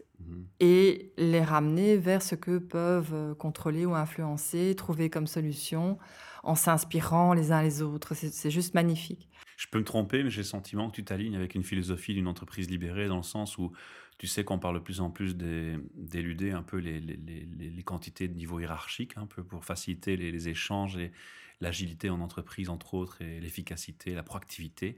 et 0.60 1.14
les 1.18 1.44
ramener 1.44 1.98
vers 1.98 2.22
ce 2.22 2.36
que 2.36 2.58
peuvent 2.58 3.14
euh, 3.14 3.36
contrôler 3.36 3.86
ou 3.86 3.96
influencer, 3.96 4.76
trouver 4.76 5.10
comme 5.10 5.28
solution 5.28 5.98
en 6.44 6.56
s'inspirant 6.56 7.34
les 7.34 7.52
uns 7.52 7.62
les 7.62 7.82
autres. 7.82 8.14
C'est 8.14 8.52
juste 8.52 8.74
magnifique. 8.74 9.30
Je 9.58 9.68
peux 9.68 9.80
me 9.80 9.84
tromper, 9.84 10.24
mais 10.24 10.30
j'ai 10.30 10.42
le 10.42 10.46
sentiment 10.46 10.90
que 10.90 10.96
tu 10.96 11.04
t'alignes 11.04 11.36
avec 11.36 11.56
une 11.56 11.64
philosophie 11.64 12.14
d'une 12.14 12.28
entreprise 12.28 12.70
libérée 12.70 13.08
dans 13.08 13.18
le 13.18 13.24
sens 13.24 13.58
où 13.58 13.72
tu 14.18 14.28
sais 14.28 14.44
qu'on 14.44 14.60
parle 14.60 14.76
de 14.76 14.84
plus 14.84 15.02
en 15.02 15.10
plus 15.10 15.36
d'éluder 15.36 16.52
un 16.52 16.64
peu 16.64 16.78
les, 16.78 17.00
les, 17.00 17.84
quantités 17.84 18.28
de 18.28 18.34
niveau 18.34 18.60
hiérarchique, 18.60 19.18
un 19.18 19.26
peu 19.26 19.44
pour 19.44 19.66
faciliter 19.66 20.16
les, 20.16 20.48
échanges 20.48 20.98
et 20.98 21.12
l'agilité 21.62 22.10
en 22.10 22.22
entreprise, 22.22 22.70
entre 22.70 22.94
autres, 22.94 23.22
et 23.22 23.40
l'efficacité, 23.40 24.14
la 24.14 24.24
proactivité. 24.24 24.98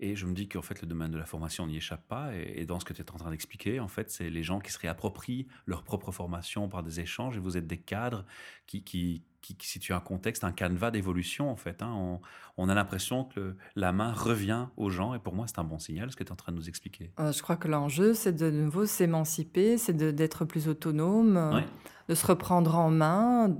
Et 0.00 0.16
je 0.16 0.26
me 0.26 0.34
dis 0.34 0.48
qu'en 0.48 0.62
fait, 0.62 0.80
le 0.80 0.88
domaine 0.88 1.10
de 1.10 1.18
la 1.18 1.26
formation 1.26 1.66
n'y 1.66 1.76
échappe 1.76 2.06
pas. 2.08 2.34
Et, 2.34 2.64
dans 2.66 2.80
ce 2.80 2.84
que 2.84 2.92
tu 2.92 3.02
es 3.02 3.10
en 3.10 3.16
train 3.16 3.30
d'expliquer, 3.30 3.80
en 3.80 3.88
fait, 3.88 4.10
c'est 4.10 4.30
les 4.30 4.42
gens 4.42 4.58
qui 4.60 4.72
se 4.72 4.78
réapproprient 4.78 5.46
leur 5.66 5.82
propre 5.84 6.10
formation 6.12 6.68
par 6.68 6.82
des 6.82 7.00
échanges. 7.00 7.36
Et 7.36 7.40
vous 7.40 7.56
êtes 7.56 7.66
des 7.66 7.78
cadres 7.78 8.24
qui, 8.66 8.82
qui, 8.82 9.22
qui, 9.40 9.56
situent 9.60 9.92
un 9.92 10.00
contexte, 10.00 10.44
un 10.44 10.52
canevas 10.52 10.90
d'évolution, 10.90 11.50
en 11.50 11.56
fait. 11.56 11.82
Hein. 11.82 12.20
On, 12.56 12.68
a 12.68 12.74
l'impression 12.74 13.24
que 13.24 13.56
la 13.76 13.92
main 13.92 14.12
revient 14.12 14.66
aux 14.76 14.90
gens. 14.90 15.14
Et 15.14 15.18
pour 15.18 15.34
moi, 15.34 15.46
c'est 15.46 15.58
un 15.58 15.64
bon 15.64 15.78
signal, 15.78 16.10
ce 16.10 16.16
que 16.16 16.24
tu 16.24 16.28
es 16.28 16.32
en 16.32 16.36
train 16.36 16.52
de 16.52 16.56
nous 16.56 16.68
expliquer. 16.68 17.12
Euh, 17.20 17.32
je 17.32 17.42
crois 17.42 17.56
que 17.56 17.68
l'enjeu, 17.68 18.14
c'est 18.14 18.32
de 18.32 18.50
nouveau 18.50 18.86
s'émanciper, 18.86 19.78
c'est 19.78 19.96
d'être 19.96 20.44
plus 20.44 20.68
autonome, 20.68 21.62
de 22.08 22.14
se 22.14 22.26
reprendre 22.26 22.76
en 22.76 22.90
main 22.90 23.56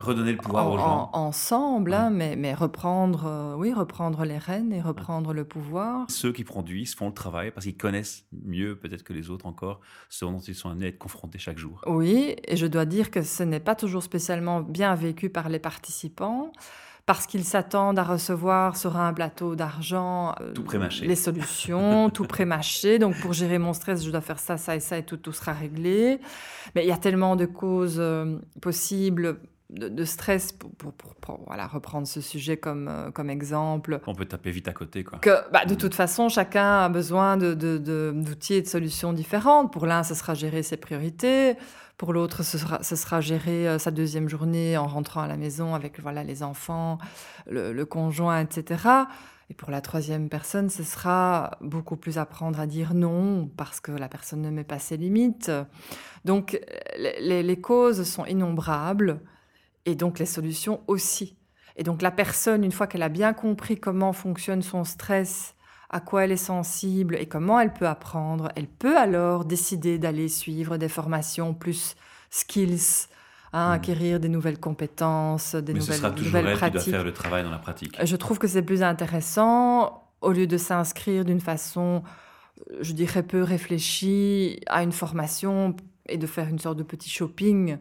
redonner 0.00 0.32
le 0.32 0.38
pouvoir 0.38 0.70
aux 0.70 0.78
gens. 0.78 1.10
ensemble, 1.12 1.92
hein, 1.92 2.10
mais, 2.10 2.34
mais 2.36 2.54
reprendre, 2.54 3.26
euh, 3.26 3.54
oui, 3.56 3.72
reprendre 3.72 4.24
les 4.24 4.38
rênes 4.38 4.72
et 4.72 4.80
reprendre 4.80 5.32
le 5.34 5.44
pouvoir. 5.44 6.06
Ceux 6.08 6.32
qui 6.32 6.44
produisent 6.44 6.94
font 6.94 7.08
le 7.08 7.14
travail 7.14 7.50
parce 7.50 7.66
qu'ils 7.66 7.76
connaissent 7.76 8.24
mieux 8.32 8.76
peut-être 8.76 9.02
que 9.02 9.12
les 9.12 9.30
autres 9.30 9.46
encore 9.46 9.80
ce 10.08 10.24
dont 10.24 10.38
ils 10.38 10.54
sont 10.54 10.70
amenés 10.70 10.86
à 10.86 10.88
être 10.88 10.98
confrontés 10.98 11.38
chaque 11.38 11.58
jour. 11.58 11.82
Oui, 11.86 12.36
et 12.46 12.56
je 12.56 12.66
dois 12.66 12.86
dire 12.86 13.10
que 13.10 13.22
ce 13.22 13.42
n'est 13.42 13.60
pas 13.60 13.74
toujours 13.74 14.02
spécialement 14.02 14.60
bien 14.60 14.94
vécu 14.94 15.28
par 15.28 15.48
les 15.48 15.58
participants 15.58 16.52
parce 17.06 17.26
qu'ils 17.26 17.44
s'attendent 17.44 17.98
à 17.98 18.04
recevoir 18.04 18.76
sur 18.76 18.96
un 18.96 19.12
plateau 19.12 19.56
d'argent 19.56 20.34
euh, 20.40 20.54
les 21.02 21.16
solutions, 21.16 22.08
tout 22.08 22.24
prémâché. 22.24 22.98
Donc 22.98 23.18
pour 23.20 23.32
gérer 23.32 23.58
mon 23.58 23.72
stress, 23.72 24.04
je 24.04 24.10
dois 24.10 24.20
faire 24.20 24.38
ça, 24.38 24.56
ça 24.56 24.76
et 24.76 24.80
ça 24.80 24.96
et 24.96 25.02
tout, 25.02 25.16
tout 25.16 25.32
sera 25.32 25.52
réglé. 25.52 26.20
Mais 26.74 26.84
il 26.84 26.88
y 26.88 26.92
a 26.92 26.96
tellement 26.96 27.36
de 27.36 27.46
causes 27.46 27.98
euh, 27.98 28.38
possibles 28.60 29.40
de, 29.72 30.04
stress, 30.04 30.52
pour, 30.52 30.94
voilà, 31.46 31.66
reprendre 31.66 32.06
ce 32.06 32.20
sujet 32.20 32.56
comme, 32.56 32.88
euh, 32.88 33.10
comme 33.10 33.30
exemple. 33.30 34.00
On 34.06 34.14
peut 34.14 34.24
taper 34.24 34.50
vite 34.50 34.68
à 34.68 34.72
côté. 34.72 35.04
Quoi. 35.04 35.18
Que, 35.20 35.50
bah, 35.52 35.64
de 35.64 35.74
mm. 35.74 35.78
toute 35.78 35.94
façon, 35.94 36.28
chacun 36.28 36.80
a 36.80 36.88
besoin 36.88 37.36
d'outils 37.36 37.56
de, 37.56 37.78
de, 37.78 38.54
et 38.54 38.62
de 38.62 38.66
solutions 38.66 39.12
différentes. 39.12 39.72
Pour 39.72 39.86
l'un, 39.86 40.02
ce 40.02 40.14
sera 40.14 40.34
gérer 40.34 40.62
ses 40.62 40.76
priorités. 40.76 41.56
Pour 41.96 42.12
l'autre, 42.12 42.42
ce 42.42 42.58
sera, 42.58 42.82
ce 42.82 42.96
sera 42.96 43.20
gérer 43.20 43.68
euh, 43.68 43.78
sa 43.78 43.90
deuxième 43.90 44.28
journée 44.28 44.76
en 44.76 44.86
rentrant 44.86 45.20
à 45.20 45.26
la 45.26 45.36
maison 45.36 45.74
avec 45.74 46.00
voilà, 46.00 46.24
les 46.24 46.42
enfants, 46.42 46.98
le, 47.48 47.84
conjoint, 47.84 48.40
etc. 48.40 48.82
Et 49.50 49.54
pour 49.54 49.70
la 49.70 49.80
troisième 49.80 50.28
personne, 50.28 50.70
ce 50.70 50.82
sera 50.82 51.58
beaucoup 51.60 51.96
plus 51.96 52.18
apprendre 52.18 52.58
à 52.58 52.66
dire 52.66 52.94
non 52.94 53.50
parce 53.56 53.80
que 53.80 53.92
la 53.92 54.08
personne 54.08 54.42
ne 54.42 54.50
met 54.50 54.64
pas 54.64 54.78
ses 54.78 54.96
limites. 54.96 55.50
Donc 56.24 56.60
les, 56.96 57.42
les 57.42 57.60
causes 57.60 58.04
sont 58.04 58.24
innombrables 58.26 59.20
et 59.86 59.94
donc 59.94 60.18
les 60.18 60.26
solutions 60.26 60.80
aussi. 60.86 61.36
Et 61.76 61.82
donc 61.82 62.02
la 62.02 62.10
personne, 62.10 62.64
une 62.64 62.72
fois 62.72 62.86
qu'elle 62.86 63.02
a 63.02 63.08
bien 63.08 63.32
compris 63.32 63.78
comment 63.78 64.12
fonctionne 64.12 64.62
son 64.62 64.84
stress, 64.84 65.54
à 65.88 66.00
quoi 66.00 66.24
elle 66.24 66.32
est 66.32 66.36
sensible 66.36 67.16
et 67.16 67.26
comment 67.26 67.58
elle 67.58 67.72
peut 67.72 67.88
apprendre, 67.88 68.50
elle 68.54 68.68
peut 68.68 68.96
alors 68.96 69.44
décider 69.44 69.98
d'aller 69.98 70.28
suivre 70.28 70.76
des 70.76 70.88
formations 70.88 71.52
plus 71.52 71.96
skills, 72.30 73.08
hein, 73.52 73.70
hmm. 73.70 73.72
acquérir 73.72 74.20
des 74.20 74.28
nouvelles 74.28 74.60
compétences, 74.60 75.56
des 75.56 75.72
Mais 75.72 75.80
nouvelles, 75.80 75.94
ce 75.94 76.00
sera 76.00 76.10
toujours 76.12 76.26
nouvelles 76.26 76.46
elle 76.52 76.58
pratiques. 76.58 76.80
Qui 76.80 76.90
doit 76.90 76.98
faire 76.98 77.04
le 77.04 77.12
travail 77.12 77.42
dans 77.42 77.50
la 77.50 77.58
pratique. 77.58 77.96
Je 78.02 78.16
trouve 78.16 78.38
que 78.38 78.46
c'est 78.46 78.62
plus 78.62 78.82
intéressant 78.82 80.06
au 80.20 80.32
lieu 80.32 80.46
de 80.46 80.56
s'inscrire 80.56 81.24
d'une 81.24 81.40
façon, 81.40 82.02
je 82.80 82.92
dirais, 82.92 83.22
peu 83.22 83.42
réfléchie 83.42 84.60
à 84.66 84.82
une 84.82 84.92
formation 84.92 85.74
et 86.08 86.18
de 86.18 86.26
faire 86.26 86.48
une 86.48 86.58
sorte 86.58 86.78
de 86.78 86.82
petit 86.82 87.10
shopping 87.10 87.78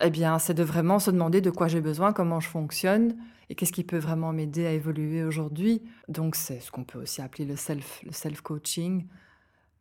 eh 0.00 0.10
bien, 0.10 0.38
c'est 0.38 0.54
de 0.54 0.62
vraiment 0.62 0.98
se 0.98 1.10
demander 1.10 1.40
de 1.40 1.50
quoi 1.50 1.68
j'ai 1.68 1.80
besoin, 1.80 2.12
comment 2.12 2.40
je 2.40 2.48
fonctionne 2.48 3.16
et 3.48 3.54
qu'est-ce 3.54 3.72
qui 3.72 3.84
peut 3.84 3.98
vraiment 3.98 4.32
m'aider 4.32 4.66
à 4.66 4.72
évoluer 4.72 5.22
aujourd'hui. 5.22 5.82
Donc, 6.08 6.34
c'est 6.34 6.60
ce 6.60 6.70
qu'on 6.70 6.84
peut 6.84 7.00
aussi 7.00 7.20
appeler 7.20 7.44
le 7.44 7.56
self, 7.56 8.02
le 8.04 8.12
self-coaching. 8.12 9.06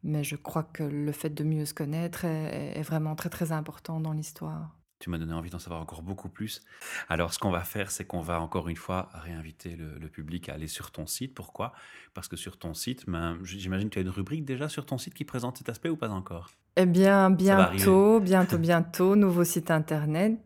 Mais 0.04 0.24
je 0.24 0.36
crois 0.36 0.64
que 0.64 0.84
le 0.84 1.12
fait 1.14 1.30
de 1.30 1.44
mieux 1.46 1.66
se 1.66 1.74
connaître 1.74 2.26
est 2.26 2.82
vraiment 2.82 3.16
très, 3.16 3.30
très 3.30 3.54
important 3.54 4.02
dans 4.02 4.12
l'histoire. 4.12 4.76
Tu 5.00 5.10
m'as 5.10 5.18
donné 5.18 5.34
envie 5.34 5.50
d'en 5.50 5.60
savoir 5.60 5.82
encore 5.82 6.02
beaucoup 6.02 6.30
plus. 6.30 6.62
Alors, 7.10 7.34
ce 7.34 7.40
qu'on 7.40 7.52
va 7.52 7.66
faire, 7.66 7.92
c'est 7.92 8.06
qu'on 8.06 8.22
va 8.22 8.40
encore 8.40 8.70
une 8.70 8.78
fois 8.78 9.10
réinviter 9.14 9.76
le, 9.76 10.08
public 10.08 10.48
à 10.48 10.54
aller 10.54 10.68
sur 10.68 10.92
ton 10.92 11.08
site. 11.08 11.34
Pourquoi? 11.34 11.74
Parce 12.14 12.30
que 12.30 12.38
sur 12.38 12.58
ton 12.58 12.74
site, 12.74 13.04
ben, 13.10 13.38
j'imagine 13.44 13.90
que 13.90 13.96
tu 13.96 14.00
as 14.00 14.04
une 14.04 14.10
rubrique 14.10 14.46
déjà 14.46 14.70
sur 14.70 14.86
ton 14.86 14.98
site 14.98 15.14
qui 15.14 15.26
présente 15.26 15.58
cet 15.58 15.68
aspect 15.68 15.90
ou 15.90 15.98
pas 15.98 16.10
encore? 16.10 16.52
Eh 16.76 16.88
bien, 16.88 17.30
bientôt, 17.30 18.20
bientôt, 18.20 18.58
bientôt, 18.58 19.16
nouveau 19.16 19.44
site 19.44 19.70
internet. 19.70 20.40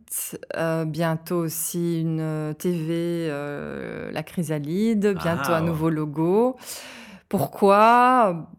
Euh, 0.57 0.83
bientôt 0.83 1.37
aussi 1.37 2.01
une 2.01 2.53
TV, 2.59 3.27
euh, 3.29 4.11
la 4.11 4.23
chrysalide. 4.23 5.13
Bientôt 5.13 5.51
un 5.51 5.57
ah, 5.57 5.61
nouveau 5.61 5.89
logo. 5.89 6.57
Pourquoi? 7.29 8.49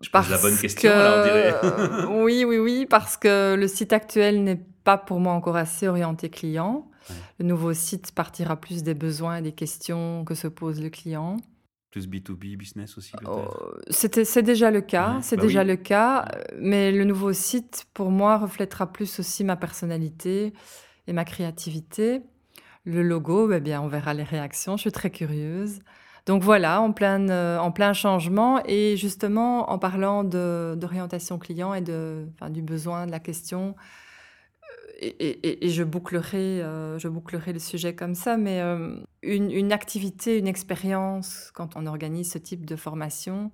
Je 0.00 0.08
pose 0.08 0.30
la 0.30 0.38
bonne 0.38 0.56
question, 0.56 0.90
alors, 0.90 1.18
on 1.18 1.24
dirait. 1.24 2.22
oui, 2.22 2.44
oui, 2.46 2.58
oui, 2.58 2.86
parce 2.88 3.18
que 3.18 3.54
le 3.54 3.68
site 3.68 3.92
actuel 3.92 4.42
n'est 4.42 4.60
pas 4.84 4.96
pour 4.96 5.20
moi 5.20 5.34
encore 5.34 5.56
assez 5.56 5.88
orienté 5.88 6.30
client. 6.30 6.88
Le 7.38 7.44
nouveau 7.44 7.74
site 7.74 8.12
partira 8.12 8.56
plus 8.56 8.82
des 8.82 8.94
besoins 8.94 9.36
et 9.36 9.42
des 9.42 9.52
questions 9.52 10.24
que 10.24 10.34
se 10.34 10.48
pose 10.48 10.80
le 10.80 10.88
client. 10.88 11.36
Plus 11.96 12.08
B2B, 12.08 12.58
business 12.58 12.98
aussi 12.98 13.12
oh, 13.24 13.46
C'est 13.88 14.42
déjà 14.42 14.70
le 14.70 14.82
cas, 14.82 15.18
c'est 15.22 15.36
bah 15.36 15.42
déjà 15.42 15.64
le 15.64 15.76
cas, 15.76 16.28
mais 16.58 16.92
le 16.92 17.04
nouveau 17.04 17.32
site, 17.32 17.86
pour 17.94 18.10
moi, 18.10 18.36
reflètera 18.36 18.92
plus 18.92 19.18
aussi 19.18 19.44
ma 19.44 19.56
personnalité 19.56 20.52
et 21.06 21.14
ma 21.14 21.24
créativité. 21.24 22.20
Le 22.84 23.02
logo, 23.02 23.50
eh 23.50 23.60
bien, 23.60 23.80
on 23.80 23.88
verra 23.88 24.12
les 24.12 24.24
réactions, 24.24 24.76
je 24.76 24.82
suis 24.82 24.92
très 24.92 25.08
curieuse. 25.08 25.78
Donc 26.26 26.42
voilà, 26.42 26.82
en 26.82 26.92
plein, 26.92 27.30
euh, 27.30 27.56
en 27.56 27.72
plein 27.72 27.94
changement 27.94 28.60
et 28.66 28.98
justement 28.98 29.70
en 29.70 29.78
parlant 29.78 30.22
d'orientation 30.22 31.38
client 31.38 31.72
et 31.72 31.80
de, 31.80 32.26
du 32.50 32.60
besoin, 32.60 33.06
de 33.06 33.10
la 33.10 33.20
question, 33.20 33.74
et, 34.98 35.68
je, 35.68 35.82
bouclerai, 35.82 36.62
euh, 36.62 36.98
je 36.98 37.08
bouclerai 37.08 37.52
le 37.52 37.58
sujet 37.58 37.94
comme 37.94 38.14
ça, 38.14 38.36
mais 38.36 38.60
euh, 38.60 38.96
une, 39.22 39.72
activité, 39.72 40.38
une 40.38 40.46
expérience, 40.46 41.50
quand 41.54 41.76
on 41.76 41.86
organise 41.86 42.32
ce 42.32 42.38
type 42.38 42.64
de 42.64 42.76
formation, 42.76 43.52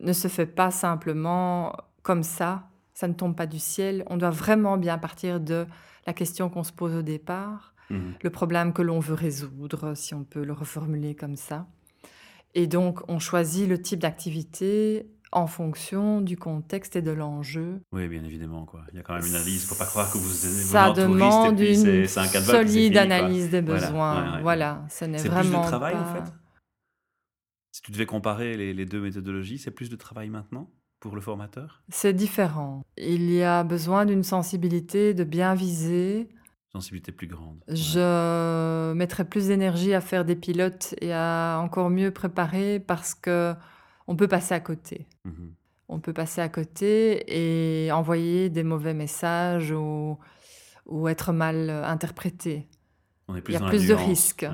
ne 0.00 0.12
se 0.12 0.28
fait 0.28 0.46
pas 0.46 0.70
simplement 0.70 1.76
comme 2.02 2.22
ça, 2.22 2.68
ça 2.94 3.08
ne 3.08 3.12
tombe 3.12 3.36
pas 3.36 3.46
du 3.46 3.58
ciel. 3.58 4.04
On 4.08 4.16
doit 4.16 4.30
vraiment 4.30 4.76
bien 4.76 4.98
partir 4.98 5.38
de 5.40 5.66
la 6.06 6.12
question 6.12 6.48
qu'on 6.48 6.64
se 6.64 6.72
pose 6.72 6.94
au 6.94 7.02
départ, 7.02 7.74
mmh. 7.90 8.00
le 8.22 8.30
problème 8.30 8.72
que 8.72 8.82
l'on 8.82 8.98
veut 8.98 9.14
résoudre, 9.14 9.94
si 9.94 10.14
on 10.14 10.24
peut 10.24 10.44
le 10.44 10.52
reformuler 10.52 11.14
comme 11.14 11.36
ça. 11.36 11.66
Et 12.54 12.66
donc, 12.66 13.00
on 13.08 13.18
choisit 13.18 13.68
le 13.68 13.80
type 13.80 14.00
d'activité 14.00 15.06
en 15.32 15.46
fonction 15.46 16.20
du 16.20 16.36
contexte 16.36 16.96
et 16.96 17.02
de 17.02 17.10
l'enjeu. 17.10 17.80
Oui, 17.92 18.06
bien 18.08 18.22
évidemment. 18.22 18.64
Quoi. 18.64 18.82
Il 18.92 18.96
y 18.96 19.00
a 19.00 19.02
quand 19.02 19.14
même 19.14 19.26
une 19.26 19.34
analyse. 19.34 19.62
Il 19.62 19.64
ne 19.64 19.68
faut 19.68 19.74
pas 19.74 19.86
croire 19.86 20.12
que 20.12 20.18
vous, 20.18 20.28
Ça 20.28 20.92
demande 20.92 21.58
une 21.58 22.06
solide 22.06 22.96
analyse 22.96 23.50
des 23.50 23.62
besoins. 23.62 24.40
Voilà, 24.42 24.84
ce 24.88 25.04
n'est 25.04 25.18
vraiment 25.18 25.60
plus 25.60 25.66
de 25.66 25.68
travail, 25.68 25.94
en 25.96 26.14
fait 26.14 26.32
Si 27.72 27.82
tu 27.82 27.92
devais 27.92 28.06
comparer 28.06 28.56
les, 28.56 28.72
les 28.72 28.86
deux 28.86 29.00
méthodologies, 29.00 29.58
c'est 29.58 29.70
plus 29.70 29.90
de 29.90 29.96
travail 29.96 30.28
maintenant 30.28 30.70
pour 31.00 31.16
le 31.16 31.20
formateur? 31.20 31.82
C'est 31.88 32.12
différent. 32.12 32.82
Il 32.96 33.32
y 33.32 33.42
a 33.42 33.64
besoin 33.64 34.06
d'une 34.06 34.22
sensibilité, 34.22 35.14
de 35.14 35.24
bien 35.24 35.54
viser, 35.54 36.28
sensibilité 36.72 37.12
plus 37.12 37.26
grande. 37.26 37.62
Je 37.68 38.92
mettrais 38.94 39.24
plus 39.24 39.48
d'énergie 39.48 39.94
à 39.94 40.00
faire 40.00 40.24
des 40.24 40.36
pilotes 40.36 40.94
et 41.00 41.12
à 41.12 41.58
encore 41.62 41.90
mieux 41.90 42.10
préparer 42.10 42.80
parce 42.80 43.14
que 43.14 43.54
on 44.12 44.16
peut 44.16 44.28
passer 44.28 44.52
à 44.52 44.60
côté. 44.60 45.06
Mhm. 45.24 45.54
On 45.88 46.00
peut 46.00 46.12
passer 46.12 46.40
à 46.40 46.48
côté 46.48 47.24
et 47.26 47.90
envoyer 47.92 48.50
des 48.50 48.62
mauvais 48.62 48.94
messages 48.94 49.72
ou, 49.72 50.18
ou 50.86 51.08
être 51.08 51.32
mal 51.32 51.70
interprété. 51.70 52.68
On 53.28 53.36
est 53.36 53.40
plus 53.40 53.54
il 53.54 53.60
y 53.60 53.62
a 53.62 53.66
plus 53.66 53.88
de 53.88 53.94
risques. 53.94 54.46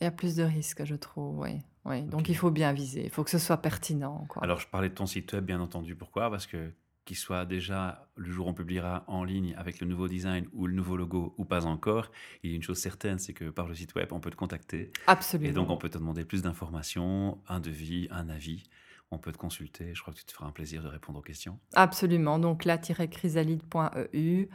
Il 0.00 0.04
y 0.04 0.06
a 0.06 0.10
plus 0.10 0.36
de 0.36 0.42
risques, 0.42 0.84
je 0.84 0.94
trouve, 0.94 1.38
oui. 1.38 1.58
oui. 1.86 2.02
Donc 2.02 2.28
il 2.28 2.36
faut 2.36 2.50
bien 2.50 2.72
viser, 2.72 3.04
il 3.04 3.10
faut 3.10 3.24
que 3.24 3.30
ce 3.30 3.38
soit 3.38 3.58
pertinent. 3.58 4.26
Quoi. 4.28 4.42
Alors 4.42 4.60
je 4.60 4.68
parlais 4.68 4.90
de 4.90 4.94
ton 4.94 5.06
site 5.06 5.32
web, 5.32 5.44
bien 5.44 5.60
entendu. 5.60 5.94
Pourquoi? 5.94 6.30
Parce 6.30 6.46
que 6.46 6.72
qu'il 7.06 7.16
soit 7.16 7.46
déjà 7.46 8.08
le 8.14 8.30
jour 8.30 8.46
où 8.46 8.50
on 8.50 8.54
publiera 8.54 9.04
en 9.06 9.24
ligne 9.24 9.54
avec 9.56 9.80
le 9.80 9.86
nouveau 9.86 10.06
design 10.06 10.46
ou 10.52 10.66
le 10.66 10.74
nouveau 10.74 10.96
logo 10.96 11.34
ou 11.38 11.44
pas 11.44 11.64
encore, 11.64 12.10
il 12.42 12.50
y 12.50 12.52
a 12.52 12.56
une 12.56 12.62
chose 12.62 12.78
certaine, 12.78 13.18
c'est 13.18 13.32
que 13.32 13.48
par 13.50 13.66
le 13.66 13.74
site 13.74 13.94
web, 13.94 14.08
on 14.12 14.20
peut 14.20 14.30
te 14.30 14.36
contacter. 14.36 14.92
Absolument. 15.06 15.50
Et 15.50 15.52
donc 15.52 15.70
on 15.70 15.78
peut 15.78 15.88
te 15.88 15.98
demander 15.98 16.24
plus 16.24 16.42
d'informations, 16.42 17.38
un 17.48 17.60
devis, 17.60 18.06
un 18.10 18.28
avis 18.28 18.64
on 19.12 19.18
peut 19.18 19.32
te 19.32 19.38
consulter. 19.38 19.92
Je 19.92 20.00
crois 20.00 20.14
que 20.14 20.18
tu 20.20 20.24
te 20.24 20.32
feras 20.32 20.46
un 20.46 20.52
plaisir 20.52 20.82
de 20.82 20.88
répondre 20.88 21.18
aux 21.18 21.22
questions. 21.22 21.58
Absolument. 21.74 22.38
Donc 22.38 22.64
là-chrysalide.eu. 22.64 24.48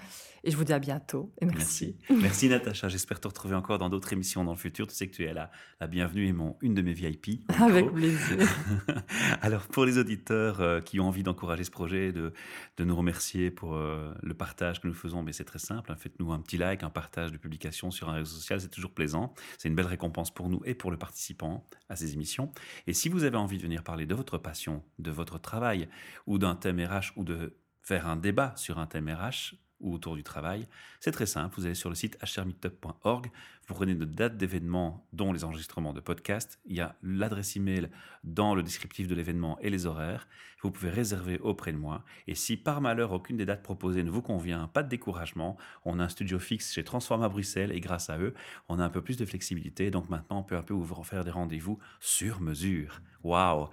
Et 0.46 0.52
je 0.52 0.56
vous 0.56 0.63
dis 0.63 0.72
à 0.72 0.80
bientôt. 0.80 1.34
Et 1.41 1.46
merci. 1.46 1.98
Merci, 2.10 2.48
Natacha. 2.48 2.88
J'espère 2.88 3.20
te 3.20 3.28
retrouver 3.28 3.56
encore 3.56 3.80
dans 3.80 3.89
d'autres 3.89 4.13
émissions 4.13 4.46
dans 4.46 4.54
le 4.54 4.58
futur. 4.58 4.88
Tu 4.88 4.96
sais 4.96 5.08
que 5.08 5.15
tu 5.15 5.26
es 5.26 5.34
la, 5.34 5.52
la 5.82 5.88
bienvenue 5.88 6.28
et 6.28 6.32
mon, 6.32 6.56
une 6.62 6.74
de 6.74 6.82
mes 6.82 6.94
VIP. 6.94 7.41
Avec 7.60 7.91
plaisir. 7.91 8.48
Alors, 9.41 9.68
pour 9.68 9.86
les 9.86 9.98
auditeurs 9.98 10.62
euh, 10.62 10.80
qui 10.80 11.00
ont 11.00 11.08
envie 11.08 11.24
d'encourager 11.24 11.63
ce 11.63 11.72
projet, 11.72 12.13
de, 12.13 12.32
de 12.78 12.84
nous 12.86 12.96
remercier 12.96 13.52
pour 13.52 13.76
euh, 13.76 14.13
le 14.22 14.34
partage 14.36 14.80
que 14.80 14.88
nous 14.88 14.94
faisons, 14.94 15.22
mais 15.22 15.34
c'est 15.34 15.46
très 15.46 15.60
simple. 15.60 15.91
Hein. 15.91 15.98
Faites-nous 15.98 16.32
un 16.32 16.39
petit 16.39 16.58
like, 16.58 16.84
un 16.84 16.89
partage 16.89 17.32
de 17.32 17.38
publication 17.38 17.91
sur 17.91 18.08
un 18.08 18.13
réseau 18.13 18.36
social. 18.36 18.62
C'est 18.62 18.70
toujours 18.70 18.91
plaisant. 18.91 19.34
C'est 19.58 19.68
une 19.68 19.76
belle 19.76 19.88
récompense 19.88 20.34
pour 20.34 20.48
nous 20.48 20.62
et 20.63 20.76
pour 20.76 20.91
le 20.91 20.98
participant 20.98 21.68
à 21.89 21.98
ces 21.98 22.13
émissions. 22.13 22.54
Et 22.88 22.94
si 22.94 23.10
vous 23.10 23.24
avez 23.24 23.38
envie 23.38 23.58
de 23.58 23.63
venir 23.63 23.84
parler 23.84 24.06
de 24.06 24.15
votre 24.15 24.38
passion, 24.46 24.84
de 25.00 25.12
votre 25.12 25.40
travail 25.40 25.90
ou 26.28 26.38
d'un 26.38 26.56
thème 26.56 26.80
RH 26.80 27.18
ou 27.18 27.24
de 27.24 27.58
faire 27.82 28.08
un 28.08 28.16
débat 28.16 28.54
sur 28.56 28.80
un 28.80 28.86
thème 28.86 29.10
RH, 29.10 29.56
ou 29.86 29.93
autour 29.93 30.15
du 30.15 30.24
travail. 30.24 30.67
C'est 31.00 31.12
très 31.12 31.26
simple, 31.26 31.56
vous 31.58 31.65
allez 31.65 31.76
sur 31.76 31.89
le 31.89 31.95
site 31.95 32.17
hrmeetup.org, 32.21 33.32
vous 33.67 33.74
prenez 33.74 33.95
de 33.95 34.06
dates 34.06 34.38
d'événements, 34.38 35.08
dont 35.13 35.32
les 35.32 35.43
enregistrements 35.43 35.93
de 35.93 36.00
podcasts, 36.00 36.60
il 36.65 36.76
y 36.76 36.82
a 36.82 36.95
l'adresse 37.02 37.56
email 37.56 37.89
dans 38.24 38.54
le 38.54 38.63
descriptif 38.63 39.08
de 39.08 39.15
l'événement 39.15 39.58
et 39.62 39.69
les 39.69 39.86
horaires, 39.86 40.28
vous 40.62 40.71
pouvez 40.71 40.89
réserver 40.89 41.38
auprès 41.39 41.71
de 41.71 41.78
moi, 41.78 42.04
et 42.28 42.36
si 42.36 42.58
par 42.58 42.82
malheur 42.82 43.12
aucune 43.12 43.38
des 43.38 43.45
dates 43.45 43.63
proposées 43.63 44.04
ne 44.04 44.10
vous 44.10 44.24
convient, 44.24 44.67
pas 44.67 44.84
de 44.84 44.89
découragement, 44.89 45.58
on 45.86 46.00
a 46.00 46.04
un 46.04 46.10
studio 46.10 46.39
fixe 46.39 46.74
chez 46.74 46.84
Transforma 46.84 47.30
Bruxelles, 47.30 47.71
et 47.71 47.80
grâce 47.80 48.10
à 48.10 48.17
eux, 48.17 48.34
on 48.67 48.80
a 48.80 48.84
un 48.84 48.89
peu 48.89 49.02
plus 49.02 49.17
de 49.17 49.26
flexibilité, 49.26 49.91
donc 49.91 50.10
maintenant 50.10 50.39
on 50.39 50.43
peut 50.43 50.58
un 50.58 50.63
peu 50.63 50.74
vous 50.74 51.04
faire 51.04 51.24
des 51.24 51.32
rendez-vous 51.32 51.80
sur 52.00 52.41
mesure. 52.41 53.02
Waouh 53.24 53.69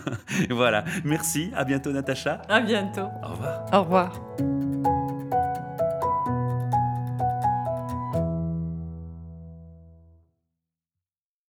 Voilà, 0.50 0.84
merci, 1.04 1.50
à 1.54 1.64
bientôt 1.64 1.92
Natacha. 1.92 2.42
À 2.48 2.60
bientôt. 2.60 3.08
Au 3.22 3.28
revoir. 3.28 3.66
Au 3.72 3.82
revoir. 3.82 5.05